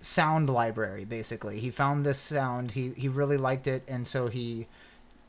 sound 0.00 0.48
library. 0.48 1.04
Basically, 1.04 1.58
he 1.60 1.70
found 1.70 2.04
this 2.06 2.18
sound. 2.18 2.72
He 2.72 2.90
he 2.90 3.08
really 3.08 3.36
liked 3.36 3.66
it, 3.66 3.82
and 3.88 4.06
so 4.06 4.28
he 4.28 4.66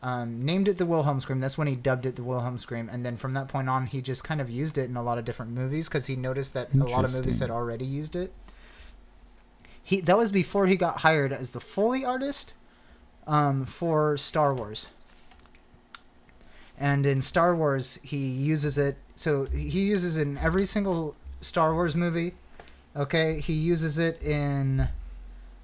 um, 0.04 0.44
named 0.44 0.68
it 0.68 0.78
the 0.78 0.86
Wilhelm 0.86 1.22
scream. 1.22 1.40
That's 1.40 1.58
when 1.58 1.68
he 1.68 1.76
dubbed 1.76 2.06
it 2.06 2.18
the 2.18 2.24
Wilhelm 2.24 2.58
scream, 2.58 2.90
and 2.92 3.06
then 3.06 3.16
from 3.16 3.34
that 3.34 3.48
point 3.48 3.70
on, 3.70 3.88
he 3.88 4.02
just 4.02 4.24
kind 4.24 4.42
of 4.42 4.50
used 4.50 4.78
it 4.78 4.90
in 4.90 4.98
a 4.98 5.02
lot 5.02 5.18
of 5.18 5.26
different 5.26 5.54
movies 5.54 5.88
because 5.88 6.08
he 6.08 6.18
noticed 6.18 6.54
that 6.54 6.74
a 6.74 6.84
lot 6.84 7.06
of 7.06 7.14
movies 7.14 7.40
had 7.40 7.50
already 7.50 7.86
used 7.86 8.16
it. 8.16 8.34
He 9.82 10.02
that 10.02 10.18
was 10.18 10.32
before 10.32 10.68
he 10.68 10.76
got 10.76 11.00
hired 11.00 11.32
as 11.32 11.52
the 11.52 11.62
Foley 11.62 12.04
artist 12.04 12.54
um, 13.26 13.66
for 13.66 14.18
Star 14.18 14.54
Wars. 14.54 14.88
And 16.78 17.06
in 17.06 17.22
Star 17.22 17.56
Wars, 17.56 18.00
he 18.04 18.18
uses 18.18 18.78
it. 18.78 18.98
So 19.16 19.46
he 19.46 19.86
uses 19.86 20.18
it 20.18 20.24
in 20.24 20.38
every 20.38 20.66
single 20.66 21.16
Star 21.40 21.74
Wars 21.74 21.96
movie. 21.96 22.34
Okay, 22.96 23.40
he 23.40 23.54
uses 23.54 23.98
it 23.98 24.22
in 24.22 24.90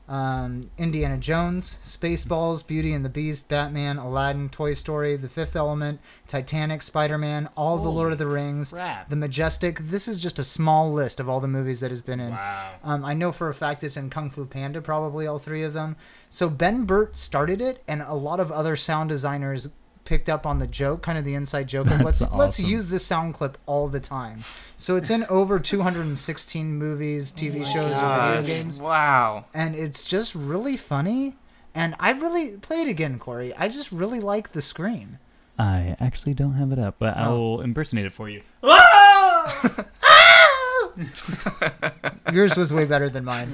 um, 0.09 0.69
Indiana 0.77 1.17
Jones, 1.17 1.77
Spaceballs, 1.83 2.65
Beauty 2.65 2.93
and 2.93 3.05
the 3.05 3.09
Beast, 3.09 3.47
Batman, 3.47 3.97
Aladdin, 3.97 4.49
Toy 4.49 4.73
Story, 4.73 5.15
The 5.15 5.29
Fifth 5.29 5.55
Element, 5.55 6.01
Titanic, 6.27 6.81
Spider 6.81 7.17
Man, 7.17 7.47
all 7.55 7.77
of 7.77 7.83
the 7.83 7.91
Lord 7.91 8.11
of 8.11 8.17
the 8.17 8.27
Rings, 8.27 8.71
crap. 8.71 9.09
The 9.09 9.15
Majestic. 9.15 9.77
This 9.79 10.07
is 10.07 10.19
just 10.19 10.39
a 10.39 10.43
small 10.43 10.91
list 10.91 11.19
of 11.19 11.29
all 11.29 11.39
the 11.39 11.47
movies 11.47 11.79
that 11.81 11.91
has 11.91 12.01
been 12.01 12.19
in. 12.19 12.31
Wow. 12.31 12.73
Um, 12.83 13.05
I 13.05 13.13
know 13.13 13.31
for 13.31 13.49
a 13.49 13.53
fact 13.53 13.83
it's 13.83 13.97
in 13.97 14.09
Kung 14.09 14.31
Fu 14.31 14.45
Panda, 14.45 14.81
probably 14.81 15.27
all 15.27 15.37
three 15.37 15.63
of 15.63 15.73
them. 15.73 15.95
So 16.31 16.49
Ben 16.49 16.85
Burtt 16.85 17.15
started 17.15 17.61
it, 17.61 17.83
and 17.87 18.01
a 18.01 18.15
lot 18.15 18.39
of 18.39 18.51
other 18.51 18.75
sound 18.75 19.09
designers 19.09 19.69
picked 20.09 20.27
up 20.27 20.47
on 20.47 20.57
the 20.57 20.65
joke, 20.65 21.03
kind 21.03 21.19
of 21.19 21.23
the 21.23 21.35
inside 21.35 21.67
joke 21.67 21.85
of 21.91 22.01
let's 22.01 22.17
That's 22.17 22.33
let's 22.33 22.59
use 22.59 22.89
this 22.89 23.05
sound 23.05 23.35
clip 23.35 23.59
all 23.67 23.87
the 23.87 23.99
time. 23.99 24.43
So 24.75 24.95
it's 24.95 25.11
in 25.11 25.23
over 25.29 25.59
216 25.59 26.75
movies, 26.75 27.31
TV 27.31 27.63
shows, 27.63 27.95
or 27.97 28.01
Gosh, 28.01 28.37
video 28.37 28.55
games, 28.57 28.81
Wow. 28.81 29.45
and 29.53 29.75
it's 29.75 30.03
just 30.03 30.33
really 30.33 30.77
funny. 30.77 31.35
And 31.75 31.93
I 31.99 32.13
really 32.13 32.57
play 32.57 32.81
it 32.81 32.87
again, 32.87 33.19
Corey. 33.19 33.53
I 33.55 33.67
just 33.69 33.91
really 33.91 34.19
like 34.19 34.53
the 34.53 34.63
scream. 34.63 35.19
I 35.59 35.95
actually 35.99 36.33
don't 36.33 36.53
have 36.53 36.71
it 36.71 36.79
up, 36.79 36.95
but 36.97 37.15
I 37.15 37.27
Oh. 37.27 37.37
will 37.39 37.61
impersonate 37.61 38.07
it 38.07 38.13
for 38.15 38.29
you. 38.29 38.41
Yours 42.33 42.57
was 42.57 42.73
way 42.73 42.85
better 42.85 43.09
than 43.09 43.23
mine. 43.25 43.49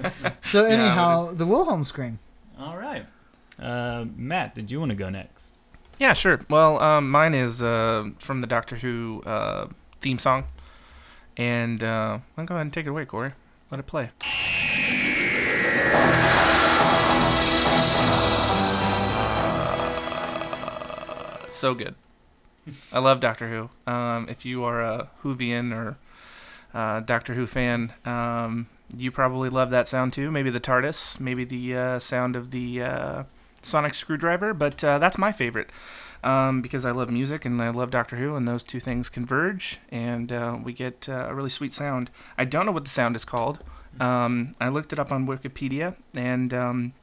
So 0.46 0.64
anyhow, 0.66 1.34
the 1.34 1.46
Wilhelm 1.46 1.84
scream. 1.84 2.20
All 2.58 2.78
right. 2.78 3.06
Uh, 3.62 4.06
Matt, 4.16 4.56
did 4.56 4.72
you 4.72 4.80
want 4.80 4.92
to 4.92 4.96
go 4.96 5.10
next? 5.10 5.45
Yeah, 5.98 6.14
sure. 6.14 6.42
Well, 6.50 6.80
um, 6.82 7.10
mine 7.10 7.34
is 7.34 7.62
uh, 7.62 8.10
from 8.20 8.42
the 8.42 8.48
Doctor 8.48 8.78
Who 8.78 9.24
uh, 9.26 9.68
theme 10.02 10.20
song. 10.20 10.46
And 11.38 11.84
uh, 11.84 12.20
I'll 12.38 12.46
go 12.46 12.56
ahead 12.56 12.66
and 12.66 12.74
take 12.74 12.86
it 12.86 12.90
away, 12.90 13.06
Corey. 13.06 13.32
Let 13.72 13.80
it 13.80 13.88
play. 13.88 14.12
So 21.50 21.74
good. 21.74 21.96
I 22.92 23.00
love 23.00 23.20
Doctor 23.20 23.50
Who. 23.50 23.70
Um, 23.92 24.28
if 24.30 24.46
you 24.46 24.64
are 24.64 24.82
a 24.82 25.10
Whovian 25.24 25.74
or 25.74 25.98
uh, 26.74 27.00
Doctor 27.00 27.34
Who 27.34 27.48
fan, 27.48 27.94
um, 28.06 28.68
you 28.96 29.12
probably 29.12 29.50
love 29.50 29.70
that 29.72 29.88
sound 29.88 30.14
too. 30.14 30.30
Maybe 30.32 30.50
the 30.50 30.60
TARDIS, 30.60 31.20
maybe 31.20 31.44
the 31.44 31.76
uh, 31.76 32.00
sound 32.00 32.36
of 32.36 32.52
the 32.52 32.82
uh, 32.82 33.24
sonic 33.66 33.94
screwdriver, 33.94 34.54
but 34.54 34.84
uh, 34.84 35.00
that's 35.00 35.18
my 35.18 35.32
favorite 35.32 35.70
um, 36.24 36.62
because 36.62 36.86
I 36.86 36.92
love 36.92 37.10
music 37.10 37.46
and 37.46 37.62
I 37.62 37.70
love 37.70 37.92
Doctor 37.92 38.16
Who, 38.18 38.36
and 38.36 38.48
those 38.48 38.64
two 38.64 38.80
things 38.80 39.10
converge, 39.10 39.80
and 39.90 40.32
uh, 40.32 40.58
we 40.62 40.74
get 40.74 41.08
uh, 41.08 41.28
a 41.30 41.36
really 41.36 41.52
sweet 41.52 41.72
sound. 41.72 42.10
I 42.38 42.46
don't 42.46 42.66
know 42.66 42.72
what 42.72 42.84
the 42.84 42.90
sound 42.90 43.16
is 43.16 43.24
called. 43.24 43.64
Um, 44.00 44.54
I 44.60 44.70
looked 44.70 44.92
it 44.92 45.00
up 45.00 45.12
on 45.12 45.28
Wikipedia, 45.28 45.96
and 46.14 46.54
um, 46.54 46.94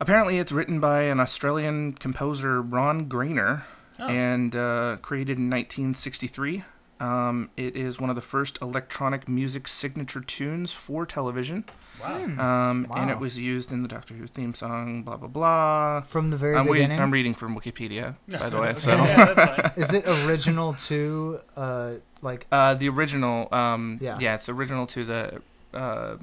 apparently 0.00 0.38
it's 0.38 0.52
written 0.52 0.80
by 0.80 1.02
an 1.02 1.20
Australian 1.20 1.92
composer, 1.92 2.62
Ron 2.62 3.08
Grainer, 3.08 3.64
and 3.98 4.54
uh, 4.56 4.96
created 5.02 5.38
in 5.38 5.50
1963. 5.50 6.64
Um, 6.98 7.50
it 7.56 7.76
is 7.76 8.00
one 8.00 8.08
of 8.08 8.16
the 8.16 8.22
first 8.22 8.58
electronic 8.62 9.28
music 9.28 9.68
signature 9.68 10.20
tunes 10.20 10.72
for 10.72 11.04
television. 11.04 11.64
Wow. 12.00 12.70
Um, 12.70 12.86
And 12.94 13.10
it 13.10 13.18
was 13.18 13.38
used 13.38 13.70
in 13.72 13.82
the 13.82 13.88
Doctor 13.88 14.14
Who 14.14 14.26
theme 14.26 14.54
song, 14.54 15.02
blah, 15.02 15.16
blah, 15.16 15.28
blah. 15.28 16.00
From 16.02 16.30
the 16.30 16.36
very 16.36 16.56
I'm, 16.56 16.66
wait- 16.66 16.78
beginning. 16.78 17.00
I'm 17.00 17.10
reading 17.10 17.34
from 17.34 17.58
Wikipedia, 17.58 18.16
by 18.28 18.48
the 18.48 18.58
way. 18.58 18.74
So, 18.76 18.92
yeah, 18.96 19.32
that's 19.34 19.62
fine. 19.74 19.82
Is 19.82 19.92
it 19.92 20.06
original 20.06 20.74
to 20.74 21.40
uh 21.56 21.92
like 22.22 22.46
uh, 22.50 22.74
the 22.74 22.88
original, 22.88 23.46
um, 23.52 23.98
Yeah. 24.00 24.18
yeah. 24.18 24.34
it's 24.34 24.48
original 24.48 24.86
to 24.88 25.04
the 25.04 25.42
uh, 25.74 26.16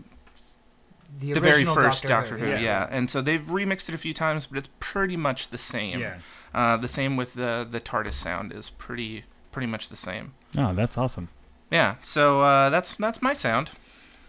the, 1.19 1.33
the 1.33 1.39
very 1.39 1.63
first 1.65 2.03
Doctor, 2.05 2.37
Who, 2.37 2.47
yeah. 2.47 2.59
yeah. 2.59 2.87
And 2.89 3.09
so 3.09 3.21
they've 3.21 3.39
remixed 3.41 3.87
it 3.89 3.95
a 3.95 3.97
few 3.99 4.13
times, 4.13 4.47
but 4.47 4.57
it's 4.57 4.69
pretty 4.79 5.15
much 5.15 5.49
the 5.49 5.57
same. 5.59 5.99
Yeah. 5.99 6.17
Uh, 6.53 6.77
the 6.77 6.87
same 6.87 7.15
with 7.17 7.33
the 7.35 7.67
the 7.69 7.79
TARDIS 7.79 8.13
sound 8.15 8.51
is 8.51 8.69
pretty 8.71 9.23
pretty 9.53 9.67
much 9.67 9.87
the 9.89 9.95
same. 9.95 10.33
Oh, 10.57 10.73
that's 10.73 10.97
awesome. 10.97 11.29
Yeah. 11.71 11.95
So 12.03 12.41
uh, 12.41 12.69
that's 12.69 12.95
that's 12.95 13.21
my 13.21 13.33
sound. 13.33 13.71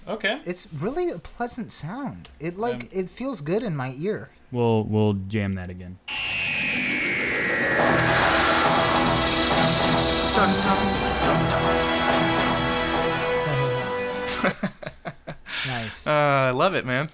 Okay. 0.07 0.41
It's 0.45 0.69
really 0.73 1.11
a 1.11 1.19
pleasant 1.19 1.73
sound. 1.73 2.29
It 2.39 2.57
like 2.57 2.85
Um, 2.85 2.89
it 2.93 3.11
feels 3.11 3.41
good 3.41 3.63
in 3.63 3.75
my 3.75 3.95
ear. 3.99 4.31
We'll 4.53 4.85
we'll 4.85 5.15
jam 5.15 5.55
that 5.55 5.71
again. 5.71 5.99
Nice. 15.67 16.07
Uh, 16.07 16.11
I 16.11 16.51
love 16.51 16.75
it, 16.75 16.85
man. 16.85 17.09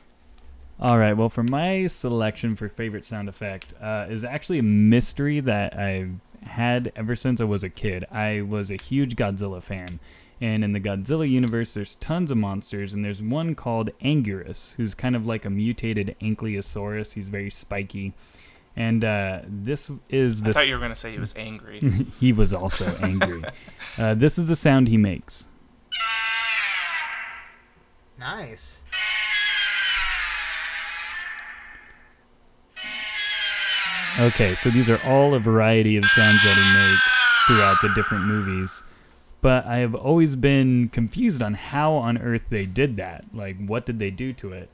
All 0.81 0.99
right. 0.99 1.13
Well, 1.13 1.29
for 1.29 1.43
my 1.45 1.87
selection 1.87 2.57
for 2.57 2.69
favorite 2.69 3.05
sound 3.05 3.29
effect 3.29 3.73
uh, 3.81 4.07
is 4.09 4.25
actually 4.25 4.59
a 4.59 4.63
mystery 4.65 5.39
that 5.41 5.79
I've 5.79 6.11
had 6.43 6.93
ever 6.97 7.17
since 7.17 7.41
I 7.41 7.45
was 7.45 7.63
a 7.63 7.69
kid. 7.69 8.05
I 8.11 8.43
was 8.43 8.71
a 8.71 8.77
huge 8.77 9.17
Godzilla 9.17 9.63
fan, 9.63 10.01
and 10.41 10.65
in 10.65 10.73
the 10.73 10.81
Godzilla 10.81 11.29
universe, 11.29 11.75
there's 11.75 11.97
tons 11.97 12.31
of 12.31 12.39
monsters, 12.39 12.95
and 12.95 13.05
there's 13.05 13.23
one 13.23 13.55
called 13.55 13.91
Anguirus, 14.03 14.75
who's 14.75 14.95
kind 14.95 15.15
of 15.15 15.27
like 15.27 15.45
a 15.45 15.51
mutated 15.51 16.17
Ankylosaurus. 16.21 17.13
He's 17.13 17.29
very 17.29 17.51
spiky, 17.51 18.15
and 18.77 19.05
uh, 19.05 19.41
this 19.47 19.91
is 20.09 20.43
the 20.43 20.51
I 20.51 20.53
thought 20.53 20.69
you 20.69 20.75
were 20.75 20.81
gonna 20.81 20.95
say 20.95 21.13
he 21.13 21.19
was 21.19 21.35
angry. 21.37 21.81
he 22.21 22.33
was 22.33 22.53
also 22.53 22.87
angry. 23.01 23.45
uh, 23.99 24.15
this 24.15 24.39
is 24.39 24.49
the 24.49 24.57
sound 24.57 24.89
he 24.89 24.97
makes. 24.97 25.47
nice. 28.19 28.79
Okay, 34.21 34.55
so 34.55 34.69
these 34.69 34.91
are 34.91 35.01
all 35.07 35.33
a 35.33 35.39
variety 35.39 35.97
of 35.97 36.05
sounds 36.05 36.43
that 36.45 36.55
he 36.55 36.79
makes 36.79 37.47
throughout 37.47 37.79
the 37.81 37.89
different 37.95 38.27
movies. 38.27 38.83
But 39.41 39.65
I 39.65 39.79
have 39.79 39.95
always 39.95 40.37
been 40.37 40.91
confused 40.91 41.41
on 41.41 41.55
how 41.55 41.95
on 41.95 42.19
earth 42.19 42.43
they 42.51 42.67
did 42.67 42.99
that. 42.99 43.25
Like, 43.33 43.57
what 43.65 43.87
did 43.87 43.99
they 43.99 44.11
do 44.11 44.35
to 44.35 44.53
it? 44.53 44.69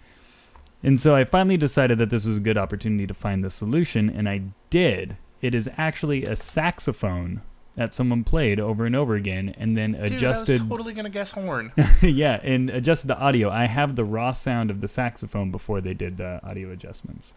And 0.82 1.00
so 1.00 1.14
I 1.14 1.24
finally 1.24 1.56
decided 1.56 1.98
that 1.98 2.10
this 2.10 2.24
was 2.24 2.38
a 2.38 2.40
good 2.40 2.58
opportunity 2.58 3.06
to 3.06 3.14
find 3.14 3.44
the 3.44 3.50
solution, 3.50 4.10
and 4.10 4.28
I 4.28 4.42
did. 4.68 5.16
It 5.40 5.54
is 5.54 5.70
actually 5.76 6.24
a 6.24 6.34
saxophone 6.34 7.40
that 7.76 7.94
someone 7.94 8.24
played 8.24 8.58
over 8.58 8.84
and 8.84 8.96
over 8.96 9.14
again 9.14 9.54
and 9.58 9.76
then 9.76 9.92
Dude, 9.92 10.12
adjusted. 10.12 10.58
I 10.58 10.62
was 10.64 10.70
totally 10.70 10.92
gonna 10.92 11.08
guess 11.08 11.30
horn. 11.30 11.72
yeah, 12.02 12.40
and 12.42 12.68
adjusted 12.70 13.06
the 13.06 13.18
audio. 13.18 13.48
I 13.50 13.66
have 13.66 13.94
the 13.94 14.04
raw 14.04 14.32
sound 14.32 14.72
of 14.72 14.80
the 14.80 14.88
saxophone 14.88 15.52
before 15.52 15.80
they 15.80 15.94
did 15.94 16.16
the 16.16 16.40
audio 16.42 16.72
adjustments. 16.72 17.32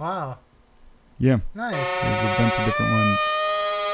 Wow. 0.00 0.38
Yeah, 1.18 1.40
Nice. 1.54 1.74
there's 1.74 2.24
a 2.24 2.38
bunch 2.38 2.54
of 2.58 2.64
different 2.64 2.90
ones. 2.92 3.18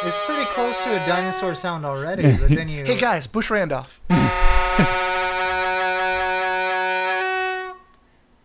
It's 0.04 0.24
pretty 0.24 0.44
close 0.52 0.78
to 0.84 1.02
a 1.02 1.04
dinosaur 1.04 1.56
sound 1.56 1.84
already, 1.84 2.36
but 2.36 2.48
then 2.50 2.68
you 2.68 2.84
hey 2.84 2.96
guys, 2.96 3.26
Bush 3.26 3.50
Randolph. 3.50 4.00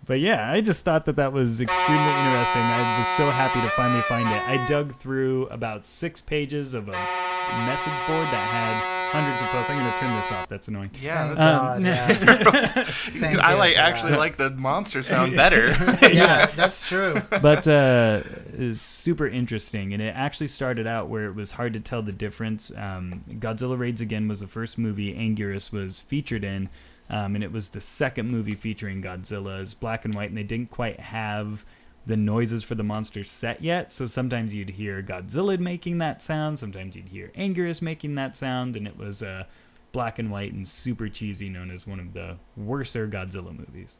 But 0.08 0.20
yeah, 0.20 0.52
I 0.52 0.60
just 0.60 0.84
thought 0.84 1.06
that 1.06 1.16
that 1.18 1.32
was 1.32 1.62
extremely 1.62 2.04
interesting. 2.04 2.62
I 2.64 3.00
was 3.00 3.08
so 3.16 3.30
happy 3.30 3.62
to 3.62 3.70
finally 3.70 4.02
find 4.02 4.28
it. 4.28 4.42
I 4.50 4.68
dug 4.68 4.94
through 5.00 5.46
about 5.48 5.86
six 5.86 6.20
pages 6.20 6.74
of 6.74 6.90
a 6.90 6.92
message 6.92 7.94
board 8.10 8.28
that 8.28 8.44
had 8.52 8.91
hundreds 9.12 9.42
of 9.42 9.48
posts. 9.50 9.70
I'm 9.70 9.80
going 9.80 9.92
to 9.92 10.00
turn 10.00 10.16
this 10.16 10.32
off. 10.32 10.48
That's 10.48 10.68
annoying. 10.68 10.92
Yeah, 11.02 11.28
Thank 11.28 11.38
that's- 11.38 12.44
God, 12.44 13.18
Um, 13.26 13.32
yeah. 13.32 13.38
I 13.46 13.54
like 13.56 13.78
actually 13.78 14.12
that. 14.12 14.20
like 14.20 14.38
the 14.38 14.50
monster 14.52 15.04
sound 15.14 15.36
better. 15.36 15.68
yeah, 16.12 16.46
that's 16.56 16.88
true. 16.88 17.22
but 17.30 17.68
uh, 17.68 18.24
it's 18.54 18.82
super 18.82 19.28
interesting, 19.28 19.94
and 19.94 20.02
it 20.02 20.14
actually 20.16 20.48
started 20.48 20.88
out 20.88 21.10
where 21.10 21.26
it 21.26 21.36
was 21.36 21.52
hard 21.52 21.74
to 21.74 21.80
tell 21.80 22.02
the 22.02 22.12
difference. 22.12 22.72
Um, 22.76 23.24
Godzilla 23.40 23.78
Raids 23.78 24.02
Again 24.02 24.28
was 24.28 24.40
the 24.40 24.48
first 24.48 24.78
movie 24.78 25.14
Anguirus 25.14 25.72
was 25.72 26.00
featured 26.00 26.44
in, 26.44 26.70
Um, 27.10 27.36
and 27.36 27.44
it 27.44 27.52
was 27.52 27.70
the 27.70 27.82
second 27.82 28.30
movie 28.30 28.56
featuring 28.56 29.02
Godzilla. 29.02 29.62
It's 29.62 29.74
black 29.74 30.06
and 30.06 30.14
white, 30.16 30.30
and 30.30 30.38
they 30.38 30.44
didn't 30.44 30.70
quite 30.72 31.00
have 31.00 31.66
the 32.06 32.18
noises 32.18 32.64
for 32.64 32.76
the 32.76 32.84
monsters 32.84 33.30
set 33.30 33.62
yet. 33.62 33.92
So 33.92 34.06
sometimes 34.06 34.54
you'd 34.54 34.72
hear 34.72 35.02
Godzilla 35.02 35.60
making 35.60 36.00
that 36.00 36.22
sound, 36.22 36.60
sometimes 36.60 36.96
you'd 36.96 37.10
hear 37.10 37.32
Anguirus 37.38 37.82
making 37.82 38.16
that 38.16 38.36
sound, 38.36 38.76
and 38.76 38.88
it 38.88 38.98
was 38.98 39.22
uh, 39.22 39.44
black 39.92 40.20
and 40.20 40.32
white 40.32 40.54
and 40.54 40.68
super 40.68 41.10
cheesy, 41.10 41.50
known 41.50 41.70
as 41.72 41.86
one 41.86 42.00
of 42.00 42.14
the 42.14 42.38
worser 42.58 43.08
Godzilla 43.08 43.56
movies. 43.56 43.96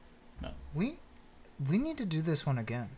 We 0.74 0.98
we 1.70 1.78
need 1.78 1.98
to 1.98 2.06
do 2.06 2.22
this 2.22 2.46
one 2.46 2.58
again. 2.58 2.90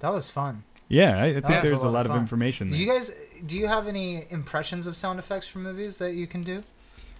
That 0.00 0.12
was 0.12 0.28
fun. 0.28 0.64
Yeah, 0.88 1.18
I, 1.18 1.26
I 1.26 1.40
think 1.40 1.62
there's 1.62 1.82
a 1.82 1.88
lot 1.88 2.04
of 2.04 2.12
fun. 2.12 2.20
information 2.20 2.68
Do 2.68 2.76
you 2.76 2.86
guys 2.86 3.10
do 3.46 3.56
you 3.56 3.68
have 3.68 3.86
any 3.86 4.26
impressions 4.30 4.86
of 4.86 4.96
sound 4.96 5.18
effects 5.18 5.46
from 5.46 5.62
movies 5.62 5.96
that 5.98 6.14
you 6.14 6.26
can 6.26 6.42
do? 6.42 6.62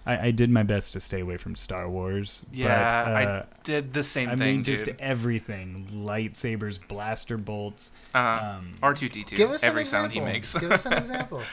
I, 0.05 0.27
I 0.27 0.31
did 0.31 0.49
my 0.49 0.63
best 0.63 0.93
to 0.93 0.99
stay 0.99 1.19
away 1.19 1.37
from 1.37 1.55
Star 1.55 1.87
Wars. 1.89 2.41
Yeah, 2.51 3.05
but, 3.05 3.27
uh, 3.27 3.29
I 3.29 3.45
did 3.63 3.93
the 3.93 4.03
same 4.03 4.29
I 4.29 4.35
thing, 4.35 4.41
I 4.41 4.45
mean, 4.53 4.63
just 4.63 4.87
everything: 4.99 5.87
lightsabers, 5.93 6.79
blaster 6.87 7.37
bolts. 7.37 7.91
Uh, 8.15 8.57
um, 8.57 8.77
R2D2. 8.81 9.35
Give 9.35 9.51
us 9.51 9.63
every 9.63 9.83
an 9.83 9.87
sound 9.87 10.11
he 10.11 10.19
makes. 10.19 10.53
Give 10.57 10.71
us 10.71 10.85
an 10.85 10.93
example. 10.97 11.41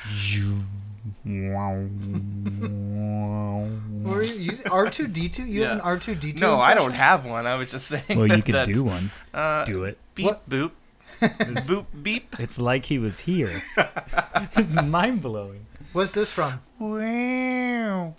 Were 4.05 4.23
you 4.23 4.35
using 4.35 4.69
R 4.69 4.91
two 4.91 5.07
D 5.07 5.29
two? 5.29 5.45
You 5.45 5.63
have 5.65 5.73
an 5.73 5.81
R 5.81 5.99
two 5.99 6.15
D 6.15 6.33
two? 6.33 6.41
No, 6.41 6.59
I 6.61 6.75
don't 6.75 6.93
have 6.93 7.25
one. 7.25 7.47
I 7.47 7.57
was 7.57 7.71
just 7.71 7.87
saying. 7.87 8.03
well, 8.11 8.23
you 8.27 8.29
that 8.37 8.45
could 8.45 8.55
that's- 8.55 8.75
do 8.77 8.83
one. 8.85 9.11
Uh, 9.33 9.65
do 9.65 9.85
it. 9.85 9.99
Beep 10.15 10.27
What? 10.27 10.49
boop. 10.49 10.71
boop 11.21 11.87
beep. 12.03 12.37
It's 12.39 12.59
like 12.59 12.87
he 12.87 12.99
was 12.99 13.21
here. 13.21 13.63
it's 14.57 14.75
mind 14.75 15.21
blowing. 15.23 15.67
What's 15.93 16.13
this 16.13 16.31
from? 16.31 16.61
Wow. 16.79 18.15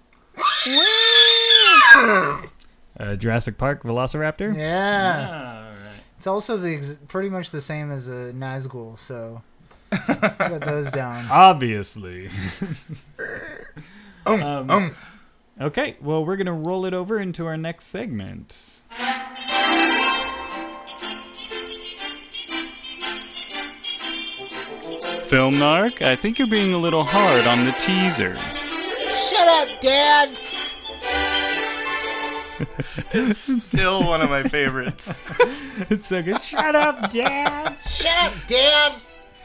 Uh, 2.99 3.15
Jurassic 3.15 3.57
Park 3.57 3.83
Velociraptor. 3.83 4.55
Yeah. 4.57 5.65
All 5.67 5.71
right. 5.71 5.93
It's 6.17 6.27
also 6.27 6.57
the 6.57 6.75
ex- 6.75 6.97
pretty 7.07 7.29
much 7.29 7.51
the 7.51 7.61
same 7.61 7.91
as 7.91 8.09
a 8.09 8.33
Nazgul, 8.33 8.97
so 8.99 9.41
got 9.89 10.61
those 10.61 10.91
down. 10.91 11.25
Obviously. 11.31 12.29
um, 14.25 14.95
Okay, 15.61 15.97
well, 16.01 16.23
we're 16.23 16.37
gonna 16.37 16.53
roll 16.53 16.85
it 16.85 16.93
over 16.93 17.19
into 17.19 17.45
our 17.45 17.57
next 17.57 17.87
segment. 17.87 18.53
Film 25.27 25.53
Narc, 25.53 26.01
I 26.01 26.15
think 26.15 26.39
you're 26.39 26.47
being 26.47 26.73
a 26.73 26.77
little 26.77 27.03
hard 27.03 27.45
on 27.45 27.65
the 27.65 27.71
teaser. 27.73 28.33
Shut 29.81 30.03
up, 30.03 30.31
Dad. 30.31 30.35
Still 33.35 34.03
one 34.03 34.21
of 34.21 34.29
my 34.29 34.43
favorites. 34.43 35.19
it's 35.89 36.07
so 36.07 36.21
good. 36.21 36.41
Shut 36.41 36.75
up, 36.75 37.11
Dad. 37.13 37.75
Shut 37.87 38.11
up, 38.17 38.33
Dad. 38.47 38.93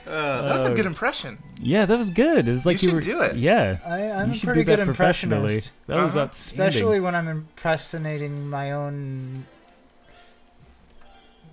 Uh, 0.07 0.43
that 0.43 0.55
was 0.61 0.71
a 0.71 0.75
good 0.75 0.85
impression. 0.87 1.38
Yeah, 1.59 1.87
that 1.87 1.97
was 1.97 2.11
good. 2.11 2.47
It 2.49 2.53
was 2.53 2.67
like 2.67 2.83
You 2.83 2.91
you, 2.91 3.00
should 3.00 3.14
were. 3.14 3.21
do 3.21 3.23
it. 3.23 3.37
Yeah. 3.37 3.79
I, 3.87 4.11
I'm 4.11 4.29
You 4.31 4.35
a 4.35 4.38
should 4.38 4.47
pretty 4.49 4.61
do 4.64 4.71
that 4.73 4.76
good 4.76 4.85
professionally. 4.87 5.55
impressionist. 5.55 5.87
That 5.87 6.05
was 6.05 6.14
Uh-huh. 6.14 6.23
outstanding. 6.25 6.67
Especially 6.69 7.00
when 7.00 7.14
I'm 7.14 7.29
impersonating 7.29 8.50
my 8.50 8.73
own 8.73 9.47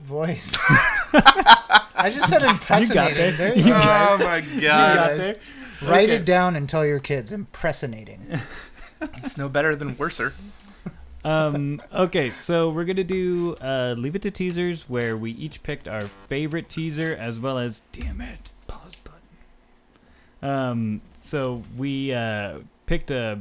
voice. 0.03 0.57
I 1.13 2.11
just 2.13 2.27
said 2.29 2.43
impersonating. 2.43 3.15
there. 3.15 3.31
There 3.31 3.55
You 3.55 3.63
you 3.65 3.69
go. 3.73 3.79
Oh 3.81 4.17
my 4.19 4.37
You 4.37 4.61
god. 4.61 4.95
got 4.95 5.17
there. 5.17 5.35
Write 5.83 6.09
Okay. 6.09 6.15
it 6.17 6.25
down 6.25 6.55
and 6.57 6.67
tell 6.67 6.85
your 6.85 6.99
kids. 6.99 7.31
Impersonating. 7.31 8.41
It's 9.01 9.37
no 9.37 9.49
better 9.49 9.75
than 9.75 9.97
worser. 9.97 10.33
um, 11.25 11.81
okay, 11.93 12.29
so 12.31 12.69
we're 12.69 12.85
gonna 12.85 13.03
do 13.03 13.55
uh, 13.61 13.95
leave 13.97 14.15
it 14.15 14.21
to 14.23 14.31
teasers, 14.31 14.89
where 14.89 15.17
we 15.17 15.31
each 15.31 15.63
picked 15.63 15.87
our 15.87 16.01
favorite 16.01 16.69
teaser 16.69 17.15
as 17.19 17.39
well 17.39 17.57
as 17.57 17.81
damn 17.91 18.21
it 18.21 18.51
pause 18.67 18.95
button. 19.03 20.49
Um, 20.49 21.01
so 21.21 21.63
we 21.77 22.13
uh, 22.13 22.59
picked 22.85 23.11
a 23.11 23.39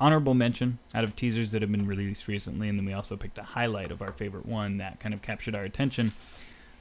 honorable 0.00 0.34
mention 0.34 0.78
out 0.94 1.04
of 1.04 1.14
teasers 1.16 1.50
that 1.52 1.62
have 1.62 1.70
been 1.70 1.86
released 1.86 2.28
recently, 2.28 2.68
and 2.68 2.78
then 2.78 2.84
we 2.84 2.92
also 2.92 3.16
picked 3.16 3.38
a 3.38 3.42
highlight 3.42 3.90
of 3.90 4.02
our 4.02 4.12
favorite 4.12 4.46
one 4.46 4.78
that 4.78 5.00
kind 5.00 5.14
of 5.14 5.22
captured 5.22 5.54
our 5.54 5.64
attention. 5.64 6.12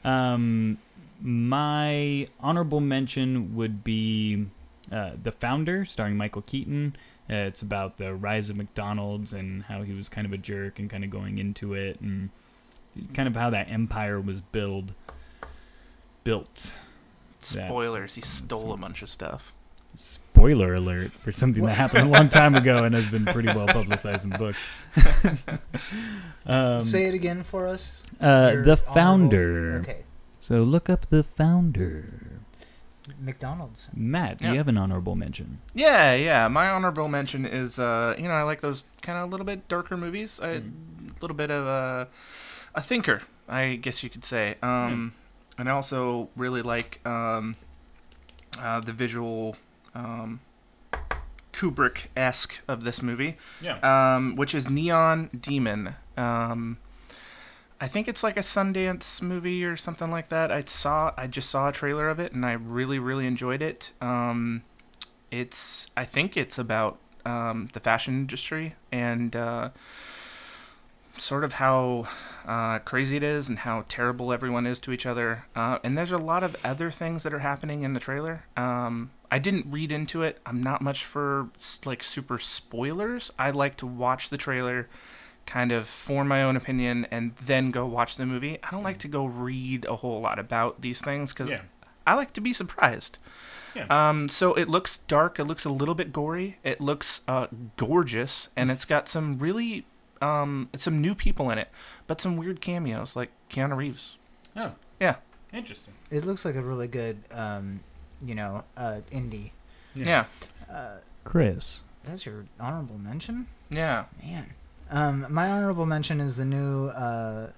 Um, 0.04 0.78
my 1.21 2.28
honorable 2.39 2.82
mention 2.82 3.56
would 3.56 3.84
be 3.84 4.48
uh, 4.91 5.12
The 5.21 5.32
Founder, 5.32 5.86
starring 5.86 6.17
Michael 6.17 6.41
Keaton. 6.41 6.95
Uh, 7.30 7.36
it's 7.48 7.62
about 7.62 7.98
the 7.98 8.14
rise 8.14 8.50
of 8.50 8.58
McDonald's 8.58 9.32
and 9.34 9.64
how 9.64 9.82
he 9.84 9.94
was 9.94 10.10
kind 10.10 10.26
of 10.28 10.34
a 10.34 10.38
jerk 10.38 10.78
and 10.80 10.90
kind 10.90 11.04
of 11.04 11.10
going 11.10 11.38
into 11.38 11.74
it 11.74 12.00
and 12.02 12.30
kind 13.14 13.28
of 13.28 13.36
how 13.36 13.50
that 13.50 13.70
empire 13.72 14.20
was 14.20 14.42
built. 14.42 14.86
Built. 16.24 16.72
That- 17.54 17.68
Spoilers. 17.70 18.16
He 18.16 18.22
stole 18.22 18.74
a 18.74 18.78
bunch 18.78 19.02
of 19.02 19.10
stuff. 19.10 19.54
Spoiler 19.96 20.74
alert 20.74 21.12
for 21.12 21.32
something 21.32 21.64
that 21.66 21.76
happened 21.76 22.08
a 22.08 22.12
long 22.12 22.28
time 22.42 22.56
ago 22.56 22.84
and 22.84 22.96
has 22.96 23.06
been 23.08 23.26
pretty 23.26 23.48
well 23.50 23.68
publicized 23.68 24.24
in 24.26 24.30
books. 24.38 24.58
um, 26.46 26.82
Say 26.84 27.06
it 27.06 27.14
again 27.14 27.44
for 27.44 27.68
us. 27.68 27.94
uh, 28.22 28.52
Your 28.54 28.64
the 28.66 28.72
honorable- 28.74 28.94
founder. 28.94 29.78
Okay. 29.82 30.04
So 30.40 30.64
look 30.64 30.90
up 30.90 31.10
the 31.10 31.24
founder. 31.24 32.42
McDonald's. 33.20 33.89
Matt, 33.94 34.38
do 34.39 34.46
Yeah. 34.46 34.52
you 34.52 34.58
have 34.58 34.68
an 34.68 34.78
honorable 34.78 35.16
mention? 35.16 35.60
Yeah, 35.74 36.13
yeah. 36.16 36.48
My 36.48 36.70
honorable 36.70 37.08
mention 37.08 37.46
is, 37.46 37.78
uh, 37.80 38.16
you 38.18 38.24
know, 38.24 38.34
I 38.34 38.44
like 38.44 38.62
those 38.62 38.84
kind 39.02 39.18
of 39.18 39.26
a 39.28 39.32
little 39.32 39.46
bit 39.46 39.68
darker 39.68 39.98
movies. 39.98 40.39
A 40.42 40.62
little 41.22 41.36
bit 41.36 41.52
of 41.52 41.66
a, 41.66 42.08
a 42.76 42.82
thinker, 42.82 43.22
I 43.48 43.76
guess 43.76 44.04
you 44.04 44.10
could 44.10 44.26
say. 44.26 44.56
Um, 44.62 45.13
And 45.58 45.70
I 45.70 45.72
also 45.74 46.30
really 46.36 46.62
like 46.63 47.00
um, 47.06 47.56
uh, 48.60 48.80
the 48.80 48.92
visual 48.94 49.56
um, 49.94 50.39
Kubrick 51.52 52.08
esque 52.18 52.62
of 52.68 52.84
this 52.84 53.02
movie. 53.02 53.38
Yeah. 53.62 53.78
um, 53.84 54.36
which 54.36 54.56
is 54.56 54.68
Neon 54.70 55.30
Demon. 55.39 55.96
I 57.84 57.88
think 57.88 58.08
it's 58.08 58.24
like 58.24 58.38
a 58.38 58.39
Sundance 58.39 59.22
movie 59.22 59.65
or 59.65 59.76
something 59.76 60.10
like 60.10 60.30
that. 60.30 60.54
I 60.54 60.63
saw, 60.65 61.12
I 61.17 61.28
just 61.28 61.50
saw 61.50 61.67
a 61.67 61.74
trailer 61.74 62.08
of 62.08 62.17
it, 62.17 62.32
and 62.32 62.46
I 62.46 62.54
really, 62.54 62.98
really 62.98 63.28
enjoyed 63.28 63.62
it. 63.62 63.91
Um, 64.00 64.63
it's, 65.32 65.88
I 65.98 66.06
think 66.06 66.38
it's 66.38 66.58
about 66.58 66.98
um, 67.26 67.67
the 67.74 67.82
fashion 67.82 68.13
industry 68.13 68.76
and 68.89 69.36
uh, 69.36 69.72
sort 71.17 71.43
of 71.43 71.52
how 71.52 72.08
uh, 72.48 72.80
crazy 72.80 73.17
it 73.17 73.24
is 73.24 73.50
and 73.50 73.60
how 73.60 73.84
terrible 73.89 74.32
everyone 74.32 74.65
is 74.65 74.80
to 74.80 74.93
each 74.93 75.06
other. 75.06 75.43
Uh, 75.54 75.80
and 75.84 75.98
there's 75.98 76.13
a 76.13 76.17
lot 76.17 76.41
of 76.41 76.56
other 76.63 76.89
things 76.89 77.24
that 77.24 77.34
are 77.34 77.39
happening 77.39 77.84
in 77.84 77.93
the 77.93 78.00
trailer. 78.00 78.46
Um, 78.56 79.12
I 79.30 79.39
didn't 79.39 79.65
read 79.69 79.91
into 79.91 80.22
it. 80.22 80.39
I'm 80.46 80.63
not 80.63 80.82
much 80.82 81.04
for 81.04 81.50
like 81.84 82.02
super 82.02 82.38
spoilers. 82.38 83.30
I 83.38 83.52
like 83.52 83.76
to 83.78 83.86
watch 83.86 84.30
the 84.30 84.38
trailer, 84.38 84.88
kind 85.45 85.71
of 85.71 85.88
form 85.88 86.27
my 86.27 86.41
own 86.43 86.56
opinion, 86.56 87.06
and 87.12 87.36
then 87.38 87.71
go 87.71 87.86
watch 87.86 88.15
the 88.17 88.25
movie. 88.25 88.60
I 88.63 88.71
don't 88.71 88.84
like 88.84 88.97
to 88.99 89.08
go 89.08 89.25
read 89.25 89.86
a 89.86 89.97
whole 89.97 90.21
lot 90.21 90.39
about 90.39 90.82
these 90.82 91.01
things 91.01 91.34
because 91.34 91.49
Yeah. 91.49 91.62
I 92.06 92.15
like 92.15 92.34
to 92.34 92.41
be 92.41 92.53
surprised. 92.53 93.17
Yeah. 93.75 93.86
Um, 93.89 94.29
so 94.29 94.53
it 94.53 94.69
looks 94.69 94.99
dark. 95.08 95.39
It 95.39 95.45
looks 95.45 95.65
a 95.65 95.69
little 95.69 95.95
bit 95.95 96.12
gory. 96.13 96.58
It 96.63 96.79
looks 96.82 97.21
uh, 97.27 97.47
gorgeous, 97.77 98.49
and 98.56 98.69
it's 98.69 98.86
got 98.86 99.08
some 99.08 99.39
really 99.39 99.86
um, 100.21 100.69
some 100.77 101.01
new 101.01 101.15
people 101.15 101.49
in 101.49 101.58
it, 101.58 101.69
but 102.08 102.21
some 102.21 102.38
weird 102.38 102.62
cameos 102.62 103.15
like 103.15 103.29
Keanu 103.49 103.75
Reeves. 103.75 104.17
Oh, 104.56 104.73
Yeah, 104.99 105.15
interesting. 105.51 105.93
It 106.12 106.25
looks 106.25 106.45
like 106.45 106.56
a 106.56 106.62
really 106.62 106.88
good, 106.88 107.17
um, 107.32 107.82
you 108.23 108.34
know, 108.36 108.63
uh, 108.77 109.01
indie. 109.12 109.51
yeah, 109.95 110.25
Uh. 110.69 110.97
Chris. 111.25 111.82
That's 112.03 112.25
your 112.25 112.45
honorable 112.60 112.97
mention, 112.97 113.47
yeah. 113.69 114.06
man. 114.21 114.53
Um, 114.89 115.26
my 115.30 115.50
honorable 115.50 115.86
mention 115.86 116.19
is 116.22 116.36
the 116.36 116.46
new 116.46 116.88
uh, 116.88 117.52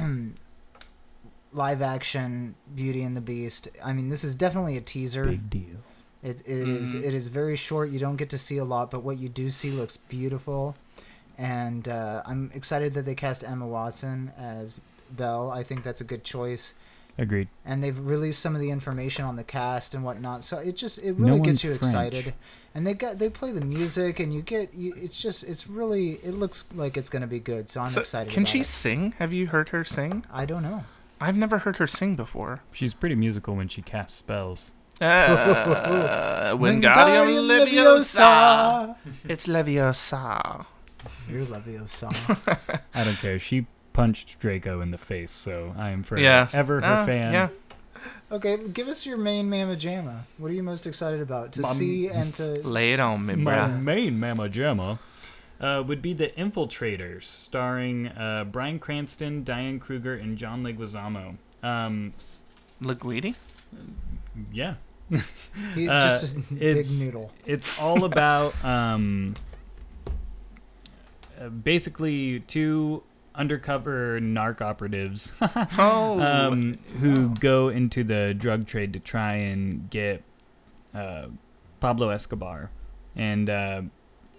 live 1.53 1.83
action 1.83 2.55
Beauty 2.75 3.03
and 3.03 3.17
the 3.17 3.21
Beast. 3.21 3.69
I 3.85 3.93
mean, 3.93 4.09
this 4.09 4.25
is 4.25 4.35
definitely 4.35 4.77
a 4.77 4.81
teaser. 4.81 5.25
Big 5.27 5.49
deal. 5.51 5.77
It, 6.23 6.41
it 6.47 6.69
is- 6.69 6.95
Mhm. 6.95 7.05
it 7.05 7.15
is 7.15 7.29
very 7.29 7.57
short. 7.57 7.91
You 7.91 7.99
don't 7.99 8.17
get 8.17 8.31
to 8.31 8.39
see 8.39 8.57
a 8.59 8.65
lot, 8.65 8.91
but 8.91 9.03
what 9.03 9.19
you 9.19 9.29
do 9.29 9.51
see 9.51 9.71
looks 9.71 9.97
beautiful. 9.97 10.77
And 11.39 11.87
uh, 11.89 12.23
I'm 12.27 12.51
excited 12.55 12.95
that 12.95 13.05
they 13.05 13.15
cast 13.15 13.45
Emma 13.45 13.67
Watson 13.67 14.33
as 14.39 14.81
Belle. 15.11 15.51
I 15.51 15.63
think 15.63 15.85
that's 15.85 16.01
a 16.01 16.05
good 16.05 16.25
choice. 16.25 16.75
Agreed. 17.19 17.49
And 17.65 17.83
they've 17.83 17.99
released 17.99 18.41
some 18.41 18.55
of 18.55 18.61
the 18.61 18.71
information 18.71 19.25
on 19.25 19.37
the 19.37 19.45
cast 19.45 19.95
and 19.95 20.05
whatnot. 20.05 20.45
So 20.45 20.59
it 20.59 20.77
just 20.77 20.99
it 20.99 21.13
really 21.15 21.33
one's 21.41 21.45
gets 21.47 21.65
you 21.65 21.71
French. 21.79 21.83
excited. 21.85 22.35
And 22.75 22.87
they 22.87 22.93
got 22.93 23.19
they 23.19 23.31
play 23.31 23.53
the 23.53 23.65
music 23.65 24.21
and 24.21 24.35
you 24.35 24.43
get 24.43 24.75
you, 24.75 24.93
it's 25.01 25.17
just 25.17 25.43
it's 25.45 25.67
really 25.67 26.21
it 26.23 26.33
looks 26.33 26.67
like 26.75 26.97
it's 26.99 27.09
gonna 27.09 27.27
be 27.27 27.41
good. 27.41 27.71
So 27.71 27.81
I'm 27.81 27.89
So, 27.89 28.01
excited. 28.01 28.33
can 28.35 28.43
about 28.43 28.53
she 28.53 28.61
it. 28.61 28.67
sing? 28.67 29.15
Have 29.19 29.33
you 29.33 29.47
heard 29.47 29.71
her 29.71 29.83
sing? 29.83 30.25
I 30.31 30.45
don't 30.45 30.63
know. 30.63 30.85
I've 31.19 31.37
never 31.37 31.57
heard 31.59 31.77
her 31.77 31.87
sing 31.87 32.17
before. 32.17 32.61
She's 32.73 32.93
pretty 32.93 33.15
musical 33.15 33.57
when 33.57 33.69
she 33.69 33.81
casts 33.81 34.19
spells. 34.19 34.71
Uh, 35.01 35.07
Wingardium 36.57 36.83
Wingardium 36.83 37.67
Leviosa. 37.67 38.97
It's 39.25 39.47
Leviosa. 39.47 40.67
Your 41.31 41.47
Leviosa. 41.47 42.13
I 42.95 43.05
don't 43.05 43.17
care. 43.17 43.39
She 43.39 43.67
punched 43.97 44.39
Draco 44.39 44.83
in 44.83 44.91
the 44.91 44.99
face, 44.99 45.33
so 45.33 45.75
I 45.77 45.89
am 45.91 46.03
forever 46.03 46.23
Yeah. 46.23 46.49
ever 46.53 46.81
her 46.81 46.87
Uh, 46.87 47.07
fan. 47.07 47.33
Yeah. 47.33 47.49
okay, 48.31 48.59
give 48.69 48.89
us 48.89 49.07
your 49.07 49.17
main 49.17 49.49
Mamma 49.49 49.75
Jamma. 49.75 50.21
What 50.37 50.51
are 50.51 50.55
you 50.55 50.63
most 50.63 50.87
excited 50.87 51.21
about 51.23 51.53
to 51.53 51.63
Mom- 51.63 51.75
see 51.75 52.09
and 52.09 52.35
to? 52.37 52.61
Lay 52.67 52.93
it 52.93 53.01
on 53.01 53.25
me, 53.25 53.35
My 53.37 53.69
main 53.69 54.21
Mama 54.21 54.49
Jamma 54.51 54.99
uh, 55.61 55.83
would 55.87 56.03
be 56.03 56.13
The 56.13 56.29
Infiltrators, 56.37 57.25
starring 57.25 58.09
uh, 58.09 58.45
Bryan 58.45 58.79
Cranston, 58.79 59.43
Diane 59.45 59.81
Kruger, 59.81 60.15
and 60.15 60.37
John 60.37 60.63
Leguizamo. 60.63 61.37
Um, 61.63 62.13
Laguidi? 62.83 63.35
yeah. 64.53 64.75
He, 65.75 65.89
Uh, 65.89 66.01
just 66.01 66.35
a 66.37 66.39
big 66.53 66.63
it's- 66.63 66.91
noodle. 66.99 67.33
It's 67.47 67.79
all 67.81 68.05
about 68.05 68.53
um, 68.63 69.37
uh, 71.41 71.49
basically 71.49 72.41
two 72.41 73.03
undercover 73.37 74.21
narc 74.21 74.61
operatives 74.61 75.33
Oh. 75.79 76.21
um, 76.21 76.79
who 77.01 77.31
go 77.37 77.69
into 77.69 78.03
the 78.05 78.35
drug 78.35 78.67
trade 78.67 78.93
to 78.95 78.99
try 79.01 79.35
and 79.35 79.89
get 79.91 80.23
uh, 80.95 81.27
Pablo 81.81 82.09
Escobar. 82.09 82.71
And 83.15 83.49
uh, 83.51 83.83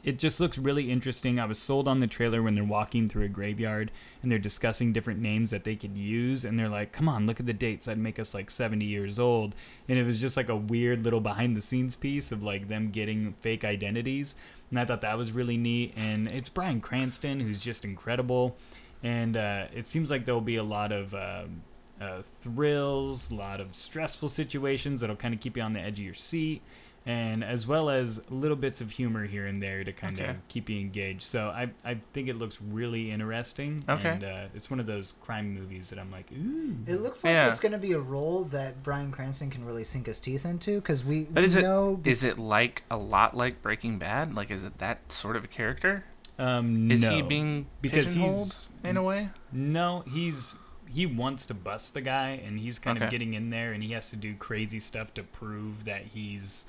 it 0.03 0.19
just 0.19 0.39
looks 0.39 0.57
really 0.57 0.91
interesting. 0.91 1.39
I 1.39 1.45
was 1.45 1.59
sold 1.59 1.87
on 1.87 1.99
the 1.99 2.07
trailer 2.07 2.41
when 2.41 2.55
they're 2.55 2.63
walking 2.63 3.07
through 3.07 3.25
a 3.25 3.29
graveyard 3.29 3.91
and 4.21 4.31
they're 4.31 4.39
discussing 4.39 4.93
different 4.93 5.19
names 5.19 5.49
that 5.51 5.63
they 5.63 5.75
could 5.75 5.97
use. 5.97 6.45
And 6.45 6.57
they're 6.57 6.69
like, 6.69 6.91
come 6.91 7.09
on, 7.09 7.25
look 7.25 7.39
at 7.39 7.45
the 7.45 7.53
dates. 7.53 7.85
That'd 7.85 8.01
make 8.01 8.19
us 8.19 8.33
like 8.33 8.49
70 8.49 8.85
years 8.85 9.19
old. 9.19 9.55
And 9.89 9.97
it 9.97 10.03
was 10.03 10.19
just 10.21 10.37
like 10.37 10.49
a 10.49 10.55
weird 10.55 11.03
little 11.03 11.19
behind 11.21 11.57
the 11.57 11.61
scenes 11.61 11.95
piece 11.95 12.31
of 12.31 12.43
like 12.43 12.67
them 12.67 12.89
getting 12.91 13.33
fake 13.41 13.63
identities. 13.65 14.35
And 14.69 14.79
I 14.79 14.85
thought 14.85 15.01
that 15.01 15.17
was 15.17 15.31
really 15.31 15.57
neat. 15.57 15.93
And 15.97 16.31
it's 16.31 16.49
Bryan 16.49 16.81
Cranston, 16.81 17.39
who's 17.39 17.61
just 17.61 17.83
incredible. 17.85 18.55
And 19.03 19.37
uh, 19.37 19.65
it 19.73 19.87
seems 19.87 20.09
like 20.09 20.25
there'll 20.25 20.41
be 20.41 20.57
a 20.57 20.63
lot 20.63 20.91
of. 20.91 21.13
um 21.13 21.61
uh, 21.99 22.21
thrills, 22.43 23.31
a 23.31 23.33
lot 23.33 23.59
of 23.59 23.75
stressful 23.75 24.29
situations 24.29 25.01
that'll 25.01 25.15
kind 25.15 25.33
of 25.33 25.39
keep 25.39 25.57
you 25.57 25.63
on 25.63 25.73
the 25.73 25.79
edge 25.79 25.97
of 25.97 26.05
your 26.05 26.13
seat, 26.13 26.61
and 27.07 27.43
as 27.43 27.65
well 27.65 27.89
as 27.89 28.21
little 28.29 28.55
bits 28.55 28.81
of 28.81 28.91
humor 28.91 29.25
here 29.25 29.47
and 29.47 29.63
there 29.63 29.83
to 29.83 29.91
kind 29.91 30.19
Okay. 30.19 30.29
of 30.29 30.35
keep 30.47 30.69
you 30.69 30.79
engaged. 30.79 31.23
So 31.23 31.47
I, 31.47 31.69
I 31.83 31.99
think 32.13 32.27
it 32.27 32.35
looks 32.35 32.59
really 32.61 33.09
interesting. 33.09 33.83
Okay. 33.89 34.09
And 34.09 34.23
uh, 34.23 34.45
it's 34.53 34.69
one 34.69 34.79
of 34.79 34.85
those 34.85 35.13
crime 35.23 35.53
movies 35.55 35.89
that 35.89 35.97
I'm 35.97 36.11
like, 36.11 36.31
ooh. 36.33 36.75
It 36.85 36.97
looks 37.01 37.23
like 37.23 37.31
Yeah. 37.33 37.49
it's 37.49 37.59
going 37.59 37.71
to 37.71 37.77
be 37.79 37.93
a 37.93 37.99
role 37.99 38.43
that 38.51 38.83
Bryan 38.83 39.11
Cranston 39.11 39.49
can 39.49 39.65
really 39.65 39.83
sink 39.83 40.05
his 40.05 40.19
teeth 40.19 40.45
into 40.45 40.75
because 40.79 41.03
we, 41.03 41.23
But 41.23 41.41
we 41.41 41.47
is 41.47 41.55
it 41.55 41.61
know 41.63 41.99
is 42.05 42.23
it 42.23 42.37
like 42.37 42.83
a 42.91 42.97
lot 42.97 43.35
like 43.35 43.63
Breaking 43.63 43.97
Bad? 43.97 44.35
Like, 44.35 44.51
is 44.51 44.63
it 44.63 44.77
that 44.77 45.11
sort 45.11 45.35
of 45.35 45.43
a 45.43 45.47
character? 45.47 46.03
Um, 46.39 46.91
Is 46.91 47.01
no, 47.01 47.09
he 47.09 47.21
being 47.21 47.67
because 47.81 48.05
pigeonholed 48.05 48.53
he's 48.53 48.67
in 48.83 48.97
a 48.97 49.03
way? 49.03 49.29
No, 49.51 50.03
he's 50.13 50.55
he 50.89 51.05
wants 51.05 51.45
to 51.47 51.53
bust 51.53 51.93
the 51.93 52.01
guy, 52.01 52.41
and 52.45 52.59
he's 52.59 52.79
kind 52.79 53.01
of 53.01 53.09
getting 53.09 53.33
in 53.33 53.49
there, 53.49 53.73
and 53.73 53.83
he 53.83 53.91
has 53.93 54.09
to 54.11 54.15
do 54.15 54.35
crazy 54.35 54.79
stuff 54.79 55.13
to 55.15 55.23
prove 55.23 55.85
that 55.85 56.03
he's 56.03 56.65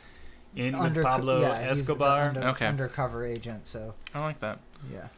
in 0.56 0.74
under, 0.74 1.00
with 1.00 1.04
Pablo 1.06 1.40
yeah, 1.40 1.68
he's 1.68 1.76
the 1.86 1.92
Escobar. 1.92 2.20
under- 2.30 2.44
Okay. 2.48 2.66
undercover 2.66 3.24
agent. 3.24 3.66
So 3.68 3.94
I 4.14 4.20
like 4.20 4.40
that. 4.40 4.58
yeah, 4.92 5.08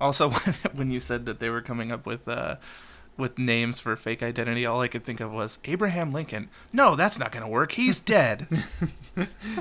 Also, 0.00 0.30
when 0.74 0.90
you 0.90 0.98
said 0.98 1.26
that 1.26 1.38
they 1.40 1.50
were 1.50 1.60
coming 1.62 1.92
up 1.92 2.06
with 2.06 2.26
uh, 2.26 2.56
with 3.16 3.38
names 3.38 3.80
for 3.80 3.96
fake 3.96 4.22
identity, 4.22 4.66
all 4.66 4.80
I 4.80 4.88
could 4.88 5.04
think 5.04 5.20
of 5.20 5.32
was 5.32 5.58
Abraham 5.64 6.12
Lincoln. 6.12 6.48
No, 6.72 6.96
that's 6.96 7.18
not 7.18 7.32
gonna 7.32 7.48
work. 7.48 7.72
He's 7.72 7.98
dead. 8.00 8.46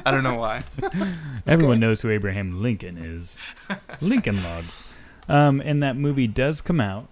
I 0.05 0.11
don't 0.11 0.23
know 0.23 0.35
why. 0.35 0.63
Everyone 1.47 1.79
knows 1.79 2.01
who 2.01 2.09
Abraham 2.09 2.61
Lincoln 2.61 2.97
is. 2.97 3.37
Lincoln 4.01 4.43
Logs. 4.43 4.83
Um, 5.29 5.61
and 5.61 5.81
that 5.81 5.95
movie 5.95 6.27
does 6.27 6.61
come 6.61 6.79
out 6.81 7.07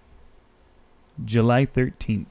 July 1.24 1.66
13th. 1.66 2.26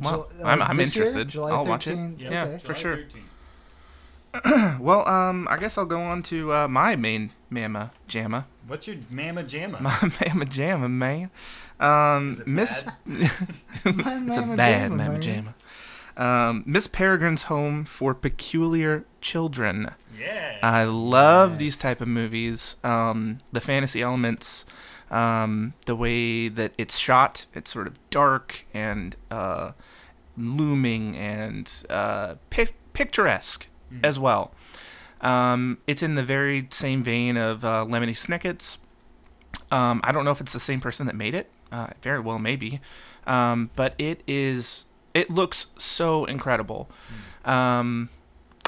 Well, 0.00 0.28
Ju- 0.38 0.44
I'm, 0.44 0.62
I'm 0.62 0.76
this 0.76 0.96
year? 0.96 1.04
interested. 1.06 1.28
July 1.28 1.50
I'll 1.50 1.64
watch 1.66 1.86
it. 1.86 1.96
13th? 1.96 2.20
Yeah, 2.22 2.44
Okay. 2.44 2.58
for 2.64 2.74
sure. 2.74 3.00
Well, 4.80 5.06
um, 5.08 5.46
I 5.50 5.56
guess 5.56 5.78
I'll 5.78 5.86
go 5.86 6.00
on 6.02 6.22
to 6.24 6.52
uh, 6.52 6.68
my 6.68 6.96
main 6.96 7.30
Mama 7.50 7.92
Jamma. 8.08 8.44
What's 8.66 8.86
your 8.86 8.96
Mama 9.10 9.44
Jamma? 9.44 9.80
My 9.80 9.98
Mama 10.26 10.46
Jamma, 10.46 10.90
man. 10.90 11.30
Um, 11.80 12.42
Miss. 12.46 12.84
it's 13.06 13.32
a 13.84 13.92
Mamma 13.92 14.56
bad 14.56 14.90
Jamma, 14.90 14.96
Mama. 14.96 15.18
Jamma. 15.18 15.54
Um, 16.16 16.62
Miss 16.66 16.86
Peregrine's 16.86 17.44
Home 17.44 17.84
for 17.84 18.14
Peculiar 18.14 19.04
Children. 19.20 19.90
yeah. 20.18 20.58
I 20.62 20.84
love 20.84 21.58
these 21.58 21.76
type 21.76 22.00
of 22.00 22.08
movies. 22.08 22.76
Um, 22.84 23.40
the 23.52 23.60
fantasy 23.60 24.00
elements, 24.02 24.64
um, 25.10 25.74
the 25.86 25.96
way 25.96 26.48
that 26.48 26.72
it's 26.78 26.98
shot, 26.98 27.46
it's 27.54 27.70
sort 27.72 27.86
of 27.86 27.98
dark 28.10 28.64
and 28.72 29.16
uh, 29.30 29.72
looming 30.36 31.16
and 31.16 31.70
uh, 31.90 32.34
pic- 32.50 32.74
picturesque 32.92 33.66
as 34.02 34.18
well. 34.18 34.52
Um, 35.20 35.78
it's 35.86 36.02
in 36.02 36.16
the 36.16 36.22
very 36.22 36.68
same 36.70 37.02
vein 37.02 37.36
of 37.36 37.64
uh, 37.64 37.84
Lemony 37.88 38.16
Snicket's. 38.16 38.78
Um, 39.70 40.00
I 40.04 40.12
don't 40.12 40.24
know 40.24 40.30
if 40.30 40.40
it's 40.40 40.52
the 40.52 40.60
same 40.60 40.80
person 40.80 41.06
that 41.06 41.16
made 41.16 41.34
it. 41.34 41.50
Uh, 41.72 41.88
very 42.02 42.20
well, 42.20 42.38
maybe. 42.38 42.80
Um, 43.26 43.70
but 43.74 43.94
it 43.98 44.22
is. 44.26 44.84
It 45.14 45.30
looks 45.30 45.66
so 45.78 46.24
incredible. 46.24 46.88
Um, 47.44 48.10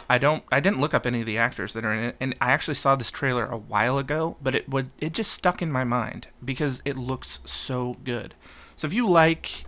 I 0.09 0.19
don't. 0.19 0.45
I 0.51 0.61
didn't 0.61 0.81
look 0.81 0.95
up 0.95 1.07
any 1.07 1.21
of 1.21 1.27
the 1.27 1.39
actors 1.39 1.73
that 1.75 1.85
are 1.85 1.93
in 1.93 2.05
it, 2.05 2.17
and 2.21 2.35
I 2.41 2.53
actually 2.53 2.75
saw 2.75 2.97
this 2.97 3.11
trailer 3.11 3.47
a 3.47 3.59
while 3.59 3.99
ago. 3.99 4.37
But 4.43 4.55
it 4.55 4.69
would. 4.69 4.91
It 4.99 5.13
just 5.13 5.33
stuck 5.33 5.61
in 5.61 5.71
my 5.71 5.85
mind 5.85 6.29
because 6.45 6.81
it 6.85 6.97
looks 6.97 7.41
so 7.45 7.97
good. 8.05 8.35
So 8.77 8.87
if 8.87 8.93
you 8.93 9.09
like 9.09 9.65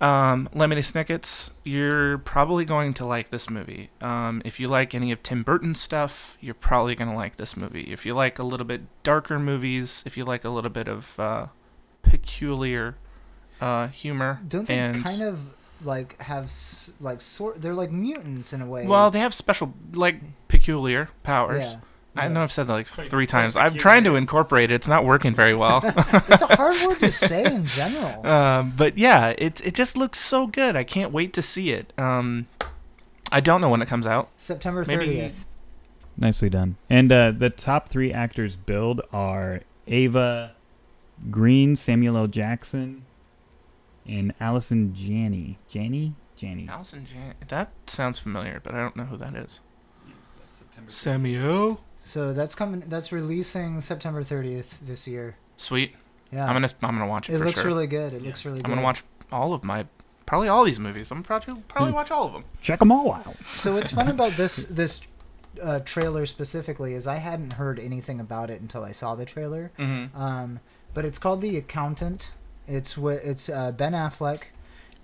um, 0.00 0.48
Lemony 0.54 0.78
Snicket's, 0.82 1.50
you're 1.62 2.18
probably 2.18 2.64
going 2.64 2.94
to 2.94 3.04
like 3.04 3.30
this 3.30 3.50
movie. 3.50 3.90
Um, 4.00 4.40
if 4.44 4.58
you 4.58 4.66
like 4.68 4.94
any 4.94 5.12
of 5.12 5.22
Tim 5.22 5.42
Burton's 5.42 5.80
stuff, 5.80 6.38
you're 6.40 6.54
probably 6.54 6.94
going 6.94 7.10
to 7.10 7.16
like 7.16 7.36
this 7.36 7.56
movie. 7.56 7.82
If 7.92 8.06
you 8.06 8.14
like 8.14 8.38
a 8.38 8.42
little 8.42 8.66
bit 8.66 8.82
darker 9.02 9.38
movies, 9.38 10.02
if 10.06 10.16
you 10.16 10.24
like 10.24 10.44
a 10.44 10.48
little 10.50 10.70
bit 10.70 10.88
of 10.88 11.18
uh, 11.20 11.46
peculiar 12.02 12.96
uh, 13.60 13.88
humor, 13.88 14.40
Don't 14.48 14.66
they 14.66 14.78
and 14.78 15.02
kind 15.02 15.22
of 15.22 15.38
like 15.84 16.20
have 16.22 16.44
s- 16.44 16.90
like 17.00 17.20
sort? 17.20 17.60
They're 17.60 17.74
like 17.74 17.90
mutants 17.90 18.52
in 18.52 18.62
a 18.62 18.66
way. 18.66 18.86
well, 18.86 19.10
they 19.10 19.20
have 19.20 19.34
special 19.34 19.74
like 19.92 20.20
peculiar 20.48 21.10
powers. 21.22 21.60
yeah. 21.62 21.76
I 22.16 22.28
know 22.28 22.42
I've 22.42 22.52
said 22.52 22.66
that 22.66 22.72
like 22.72 22.86
three 22.86 23.26
times. 23.26 23.56
I'm 23.56 23.76
trying 23.76 24.04
to 24.04 24.16
incorporate 24.16 24.70
it. 24.70 24.74
It's 24.74 24.88
not 24.88 25.04
working 25.04 25.34
very 25.34 25.54
well. 25.54 25.80
it's 25.84 26.42
a 26.42 26.56
hard 26.56 26.80
word 26.86 26.98
to 27.00 27.12
say 27.12 27.44
in 27.44 27.66
general. 27.66 28.26
um, 28.30 28.72
but 28.76 28.98
yeah, 28.98 29.34
it 29.38 29.60
it 29.64 29.74
just 29.74 29.96
looks 29.96 30.18
so 30.18 30.46
good. 30.46 30.76
I 30.76 30.84
can't 30.84 31.12
wait 31.12 31.32
to 31.34 31.42
see 31.42 31.70
it. 31.70 31.92
Um, 31.96 32.48
I 33.30 33.40
don't 33.40 33.60
know 33.60 33.68
when 33.68 33.80
it 33.80 33.88
comes 33.88 34.06
out. 34.06 34.30
September 34.36 34.84
maybe- 34.86 35.06
thirtieth. 35.06 35.44
Nicely 36.16 36.50
done. 36.50 36.76
And 36.90 37.10
uh, 37.10 37.30
the 37.30 37.48
top 37.48 37.88
three 37.88 38.12
actors 38.12 38.54
billed 38.54 39.00
are 39.12 39.60
Eva 39.86 40.52
Green, 41.30 41.76
Samuel 41.76 42.18
L. 42.18 42.26
Jackson, 42.26 43.06
and 44.06 44.34
Allison 44.38 44.94
Janney. 44.94 45.58
Janney? 45.68 46.14
Janney. 46.36 46.68
Allison 46.68 47.06
Janney. 47.10 47.34
That 47.48 47.70
sounds 47.86 48.18
familiar, 48.18 48.60
but 48.62 48.74
I 48.74 48.78
don't 48.78 48.96
know 48.96 49.04
who 49.04 49.16
that 49.16 49.34
is. 49.34 49.60
Samuel. 50.88 51.80
So 52.02 52.32
that's 52.32 52.54
coming. 52.54 52.82
That's 52.88 53.12
releasing 53.12 53.80
September 53.80 54.22
thirtieth 54.22 54.80
this 54.86 55.06
year. 55.06 55.36
Sweet. 55.56 55.94
Yeah. 56.32 56.46
I'm 56.46 56.54
gonna 56.54 56.70
I'm 56.82 56.96
gonna 56.98 57.06
watch 57.06 57.28
it, 57.28 57.34
it 57.34 57.38
for 57.38 57.44
looks 57.44 57.58
sure. 57.60 57.66
really 57.68 57.86
good. 57.86 58.14
It 58.14 58.22
looks 58.22 58.44
really 58.44 58.58
good. 58.58 58.66
I'm 58.66 58.70
good. 58.70 58.76
gonna 58.76 58.84
watch 58.84 59.04
all 59.32 59.52
of 59.52 59.62
my 59.64 59.86
probably 60.26 60.48
all 60.48 60.64
these 60.64 60.78
movies. 60.78 61.10
I'm 61.10 61.22
probably 61.22 61.60
probably 61.68 61.90
Hmm. 61.90 61.96
watch 61.96 62.10
all 62.10 62.26
of 62.26 62.32
them. 62.32 62.44
Check 62.62 62.78
them 62.78 62.90
all 62.92 63.12
out. 63.12 63.34
So 63.56 63.74
what's 63.74 63.90
fun 63.90 64.08
about 64.16 64.36
this 64.36 64.64
this 64.64 65.00
uh, 65.60 65.80
trailer 65.80 66.26
specifically 66.26 66.94
is 66.94 67.06
I 67.06 67.16
hadn't 67.16 67.54
heard 67.54 67.78
anything 67.80 68.20
about 68.20 68.50
it 68.50 68.60
until 68.60 68.84
I 68.84 68.92
saw 68.92 69.14
the 69.16 69.24
trailer. 69.24 69.72
Mm-hmm. 69.78 70.16
Um, 70.20 70.60
but 70.94 71.04
it's 71.04 71.18
called 71.18 71.40
The 71.42 71.56
Accountant. 71.56 72.30
It's 72.68 72.94
wi- 72.94 73.20
it's 73.22 73.48
uh, 73.48 73.72
Ben 73.72 73.92
Affleck. 73.92 74.44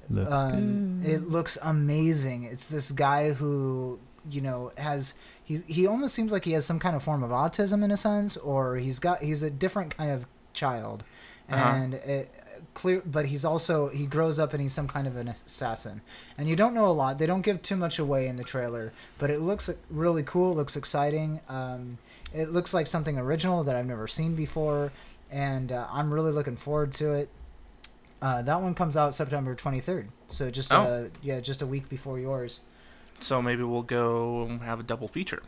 Looks 0.08 0.30
Um, 0.30 1.02
it 1.04 1.28
looks 1.28 1.58
amazing. 1.62 2.44
It's 2.44 2.64
this 2.66 2.92
guy 2.92 3.32
who 3.32 3.98
you 4.30 4.40
know 4.40 4.72
has 4.78 5.14
he 5.44 5.58
he 5.66 5.86
almost 5.86 6.14
seems 6.14 6.32
like 6.32 6.44
he 6.44 6.52
has 6.52 6.64
some 6.66 6.78
kind 6.78 6.96
of 6.96 7.02
form 7.02 7.22
of 7.22 7.30
autism 7.30 7.82
in 7.84 7.90
a 7.90 7.96
sense, 7.96 8.36
or 8.36 8.76
he's 8.76 8.98
got 8.98 9.20
he's 9.22 9.42
a 9.42 9.50
different 9.50 9.96
kind 9.96 10.10
of 10.10 10.26
child, 10.52 11.04
Uh-huh. 11.50 11.62
and 11.76 11.94
it 11.94 12.30
clear. 12.74 13.02
But 13.04 13.26
he's 13.26 13.44
also 13.44 13.88
he 13.88 14.06
grows 14.06 14.38
up 14.38 14.52
and 14.52 14.60
he's 14.62 14.72
some 14.74 14.88
kind 14.88 15.06
of 15.06 15.16
an 15.16 15.28
assassin, 15.28 16.00
and 16.38 16.48
you 16.48 16.56
don't 16.56 16.74
know 16.74 16.86
a 16.86 16.92
lot. 16.92 17.18
They 17.18 17.26
don't 17.26 17.42
give 17.42 17.62
too 17.62 17.76
much 17.76 17.98
away 17.98 18.26
in 18.26 18.36
the 18.36 18.44
trailer, 18.44 18.92
but 19.18 19.30
it 19.30 19.40
looks 19.40 19.70
really 19.90 20.22
cool. 20.22 20.54
Looks 20.54 20.76
exciting. 20.76 21.40
Um, 21.48 21.98
it 22.34 22.50
looks 22.52 22.74
like 22.74 22.86
something 22.86 23.16
original 23.18 23.62
that 23.64 23.76
I've 23.76 23.86
never 23.86 24.06
seen 24.08 24.34
before, 24.34 24.92
and 25.30 25.70
uh, 25.72 25.86
I'm 25.90 26.12
really 26.12 26.32
looking 26.32 26.56
forward 26.56 26.92
to 26.94 27.12
it. 27.12 27.28
Uh, 28.20 28.40
that 28.42 28.60
one 28.62 28.74
comes 28.74 28.96
out 28.96 29.14
September 29.14 29.54
23rd, 29.54 30.08
so 30.28 30.50
just 30.50 30.72
Oh. 30.72 30.80
uh, 30.80 31.08
yeah, 31.22 31.38
just 31.40 31.60
a 31.62 31.66
week 31.66 31.88
before 31.88 32.18
yours. 32.18 32.60
So 33.20 33.40
maybe 33.42 33.62
we'll 33.62 33.82
go 33.82 34.58
have 34.62 34.80
a 34.80 34.82
double 34.82 35.08
feature. 35.08 35.42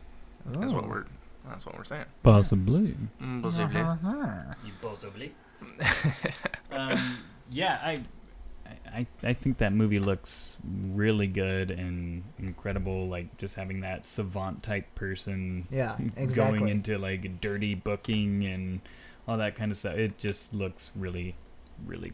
Is 0.63 0.73
what 0.73 0.89
we're 0.89 1.05
That's 1.49 1.67
what 1.67 1.77
we're 1.77 1.85
saying. 1.85 2.05
Possibly. 2.23 2.97
Mm, 3.23 3.43
possibly. 3.43 3.81
You 4.67 4.73
possibly. 4.81 5.35
um, 6.71 7.19
yeah, 7.51 7.79
I, 7.83 8.03
I, 8.87 9.07
I 9.23 9.33
think 9.35 9.59
that 9.59 9.73
movie 9.73 9.99
looks 9.99 10.57
really 10.93 11.27
good 11.27 11.71
and 11.71 12.23
incredible. 12.39 13.09
Like 13.09 13.37
just 13.39 13.55
having 13.55 13.81
that 13.81 14.07
savant 14.07 14.63
type 14.63 14.95
person, 14.95 15.67
Yeah, 15.71 15.97
exactly. 16.17 16.59
going 16.61 16.69
into 16.71 16.99
like 16.99 17.41
dirty 17.41 17.75
booking 17.75 18.45
and 18.47 18.81
all 19.27 19.37
that 19.39 19.55
kind 19.57 19.71
of 19.73 19.79
stuff. 19.79 19.97
It 19.97 20.17
just 20.19 20.55
looks 20.55 20.91
really, 20.95 21.35
really 21.87 22.13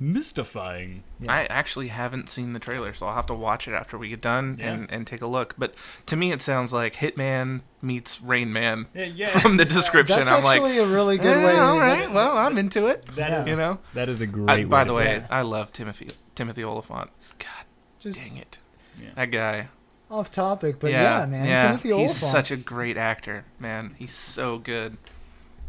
mystifying. 0.00 1.02
I 1.28 1.44
actually 1.46 1.88
haven't 1.88 2.28
seen 2.28 2.52
the 2.52 2.58
trailer, 2.58 2.92
so 2.94 3.06
I'll 3.06 3.14
have 3.14 3.26
to 3.26 3.34
watch 3.34 3.66
it 3.68 3.72
after 3.72 3.96
we 3.98 4.08
get 4.08 4.20
done 4.20 4.56
and, 4.60 4.90
and 4.90 5.06
take 5.06 5.22
a 5.22 5.26
look. 5.26 5.54
But 5.56 5.74
to 6.06 6.16
me, 6.16 6.32
it 6.32 6.42
sounds 6.42 6.72
like 6.72 6.94
Hitman 6.96 7.62
meets 7.82 8.20
Rain 8.20 8.52
Man 8.52 8.86
Yeah, 8.94 9.04
yeah. 9.04 9.26
from 9.40 9.56
the 9.56 9.64
description. 9.64 10.16
That's 10.16 10.28
I'm 10.30 10.42
like, 10.44 10.56
actually 10.60 10.78
a 10.78 10.86
really 10.86 11.16
good 11.18 11.36
way. 11.44 11.52
"Eh, 11.52 11.56
to 11.56 11.60
all 11.62 11.78
right, 11.78 11.94
that's- 12.00 12.10
well, 12.10 12.36
I'm 12.36 12.58
into 12.58 12.86
it. 12.86 13.04
That 13.16 13.30
Yeah. 13.30 13.40
is- 13.42 13.48
You 13.48 13.56
know? 13.56 13.78
that 13.94 14.08
is 14.08 14.20
a 14.20 14.26
great. 14.26 14.50
I, 14.50 14.64
by 14.64 14.84
the 14.84 14.94
way, 14.94 15.16
Yeah. 15.18 15.26
I 15.30 15.42
love 15.42 15.72
Timothy 15.72 16.10
Timothy 16.34 16.64
Olyphant. 16.64 17.10
God, 17.38 17.64
Just 18.00 18.18
dang 18.18 18.36
it, 18.36 18.58
Yeah. 19.00 19.10
that 19.14 19.30
guy. 19.30 19.68
off 20.10 20.30
topic, 20.30 20.78
but 20.78 20.90
yeah, 20.90 21.24
man, 21.26 21.46
yeah, 21.46 21.66
Timothy 21.68 21.96
he's 21.96 22.14
such 22.16 22.50
a 22.50 22.56
great 22.56 22.96
actor, 22.96 23.44
man. 23.58 23.94
He's 23.98 24.12
so 24.14 24.58
good. 24.58 24.96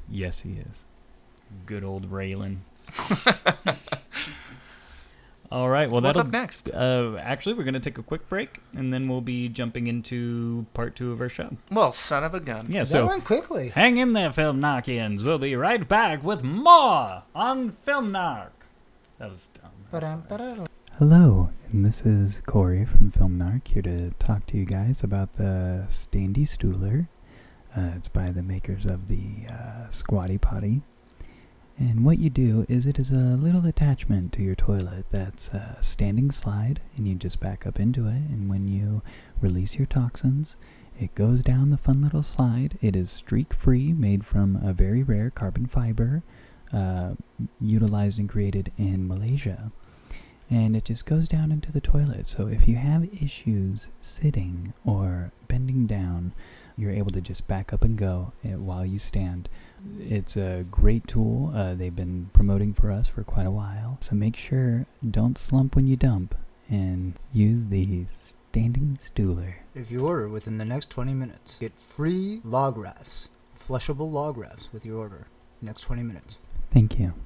yes, 0.09 0.41
he 0.41 0.53
is. 0.53 0.83
Good 1.65 1.83
old 1.83 2.11
Raylan. 2.11 2.57
All 5.51 5.69
right. 5.69 5.89
Well, 5.89 6.01
So 6.01 6.07
what's 6.07 6.19
up 6.19 6.31
next? 6.31 6.71
Uh, 6.71 7.17
actually, 7.21 7.53
we're 7.53 7.63
gonna 7.63 7.79
take 7.79 7.97
a 7.97 8.03
quick 8.03 8.27
break, 8.27 8.59
and 8.75 8.91
then 8.91 9.07
we'll 9.07 9.21
be 9.21 9.47
jumping 9.47 9.87
into 9.87 10.65
part 10.73 10.95
two 10.95 11.11
of 11.11 11.21
our 11.21 11.29
show. 11.29 11.55
Well, 11.71 11.93
son 11.93 12.23
of 12.23 12.33
a 12.33 12.39
gun. 12.39 12.65
Yeah. 12.69 12.81
that 12.81 12.87
So 12.87 13.05
went 13.05 13.23
quickly. 13.25 13.69
hang 13.69 13.97
in 13.97 14.13
there, 14.13 14.31
Film 14.33 14.59
Narkians. 14.59 15.23
We'll 15.23 15.37
be 15.37 15.55
right 15.55 15.87
back 15.87 16.23
with 16.23 16.43
more 16.43 17.23
on 17.35 17.71
Film 17.71 18.11
Narc. 18.11 18.49
That 19.19 19.29
was 19.29 19.49
dumb. 19.61 19.71
Ba-dum. 20.29 20.67
Hello, 20.97 21.49
and 21.71 21.85
this 21.85 22.01
is 22.01 22.41
Corey 22.45 22.83
from 22.83 23.11
Film 23.11 23.37
Narc 23.37 23.67
here 23.67 23.81
to 23.83 24.09
talk 24.19 24.45
to 24.47 24.57
you 24.57 24.65
guys 24.65 25.03
about 25.03 25.33
the 25.33 25.85
Standy 25.87 26.39
Stooler. 26.47 27.07
Uh, 27.77 27.91
it's 27.95 28.07
by 28.07 28.31
the 28.31 28.41
makers 28.41 28.85
of 28.85 29.07
the 29.07 29.45
uh, 29.49 29.87
Squatty 29.89 30.37
Potty. 30.37 30.81
And 31.77 32.05
what 32.05 32.19
you 32.19 32.29
do 32.29 32.65
is 32.69 32.85
it 32.85 32.99
is 32.99 33.11
a 33.11 33.15
little 33.15 33.65
attachment 33.65 34.31
to 34.33 34.41
your 34.41 34.55
toilet 34.55 35.05
that's 35.11 35.49
a 35.49 35.77
standing 35.81 36.31
slide, 36.31 36.79
and 36.95 37.07
you 37.07 37.15
just 37.15 37.39
back 37.39 37.67
up 37.67 37.79
into 37.79 38.07
it. 38.07 38.13
And 38.31 38.49
when 38.49 38.67
you 38.67 39.01
release 39.41 39.75
your 39.75 39.85
toxins, 39.85 40.55
it 40.99 41.13
goes 41.15 41.41
down 41.41 41.71
the 41.71 41.77
fun 41.77 42.01
little 42.01 42.23
slide. 42.23 42.77
It 42.81 42.95
is 42.95 43.11
streak 43.11 43.53
free, 43.53 43.91
made 43.91 44.25
from 44.25 44.55
a 44.63 44.71
very 44.73 45.03
rare 45.03 45.29
carbon 45.29 45.65
fiber, 45.65 46.23
uh, 46.71 47.15
utilized 47.59 48.19
and 48.19 48.29
created 48.29 48.71
in 48.77 49.07
Malaysia 49.07 49.71
and 50.49 50.75
it 50.75 50.85
just 50.85 51.05
goes 51.05 51.27
down 51.27 51.51
into 51.51 51.71
the 51.71 51.81
toilet. 51.81 52.27
So 52.27 52.47
if 52.47 52.67
you 52.67 52.75
have 52.75 53.07
issues 53.21 53.89
sitting 54.01 54.73
or 54.85 55.31
bending 55.47 55.87
down, 55.87 56.33
you're 56.77 56.91
able 56.91 57.11
to 57.11 57.21
just 57.21 57.47
back 57.47 57.73
up 57.73 57.83
and 57.83 57.97
go 57.97 58.33
uh, 58.43 58.57
while 58.59 58.85
you 58.85 58.99
stand. 58.99 59.49
It's 59.99 60.35
a 60.35 60.65
great 60.69 61.07
tool. 61.07 61.51
Uh, 61.55 61.75
they've 61.75 61.95
been 61.95 62.29
promoting 62.33 62.73
for 62.73 62.91
us 62.91 63.07
for 63.07 63.23
quite 63.23 63.45
a 63.45 63.51
while. 63.51 63.97
So 64.01 64.15
make 64.15 64.35
sure 64.35 64.85
don't 65.09 65.37
slump 65.37 65.75
when 65.75 65.87
you 65.87 65.95
dump 65.95 66.35
and 66.69 67.13
use 67.33 67.65
the 67.65 68.05
standing 68.17 68.97
stooler. 69.01 69.55
If 69.73 69.91
you 69.91 70.07
order 70.07 70.29
within 70.29 70.57
the 70.57 70.65
next 70.65 70.89
20 70.89 71.13
minutes, 71.13 71.57
get 71.59 71.77
free 71.77 72.41
log 72.43 72.77
rafts, 72.77 73.29
flushable 73.59 74.11
log 74.11 74.37
rafts 74.37 74.69
with 74.71 74.85
your 74.85 74.97
order. 74.97 75.27
Next 75.61 75.81
20 75.81 76.03
minutes. 76.03 76.37
Thank 76.71 76.99
you. 76.99 77.15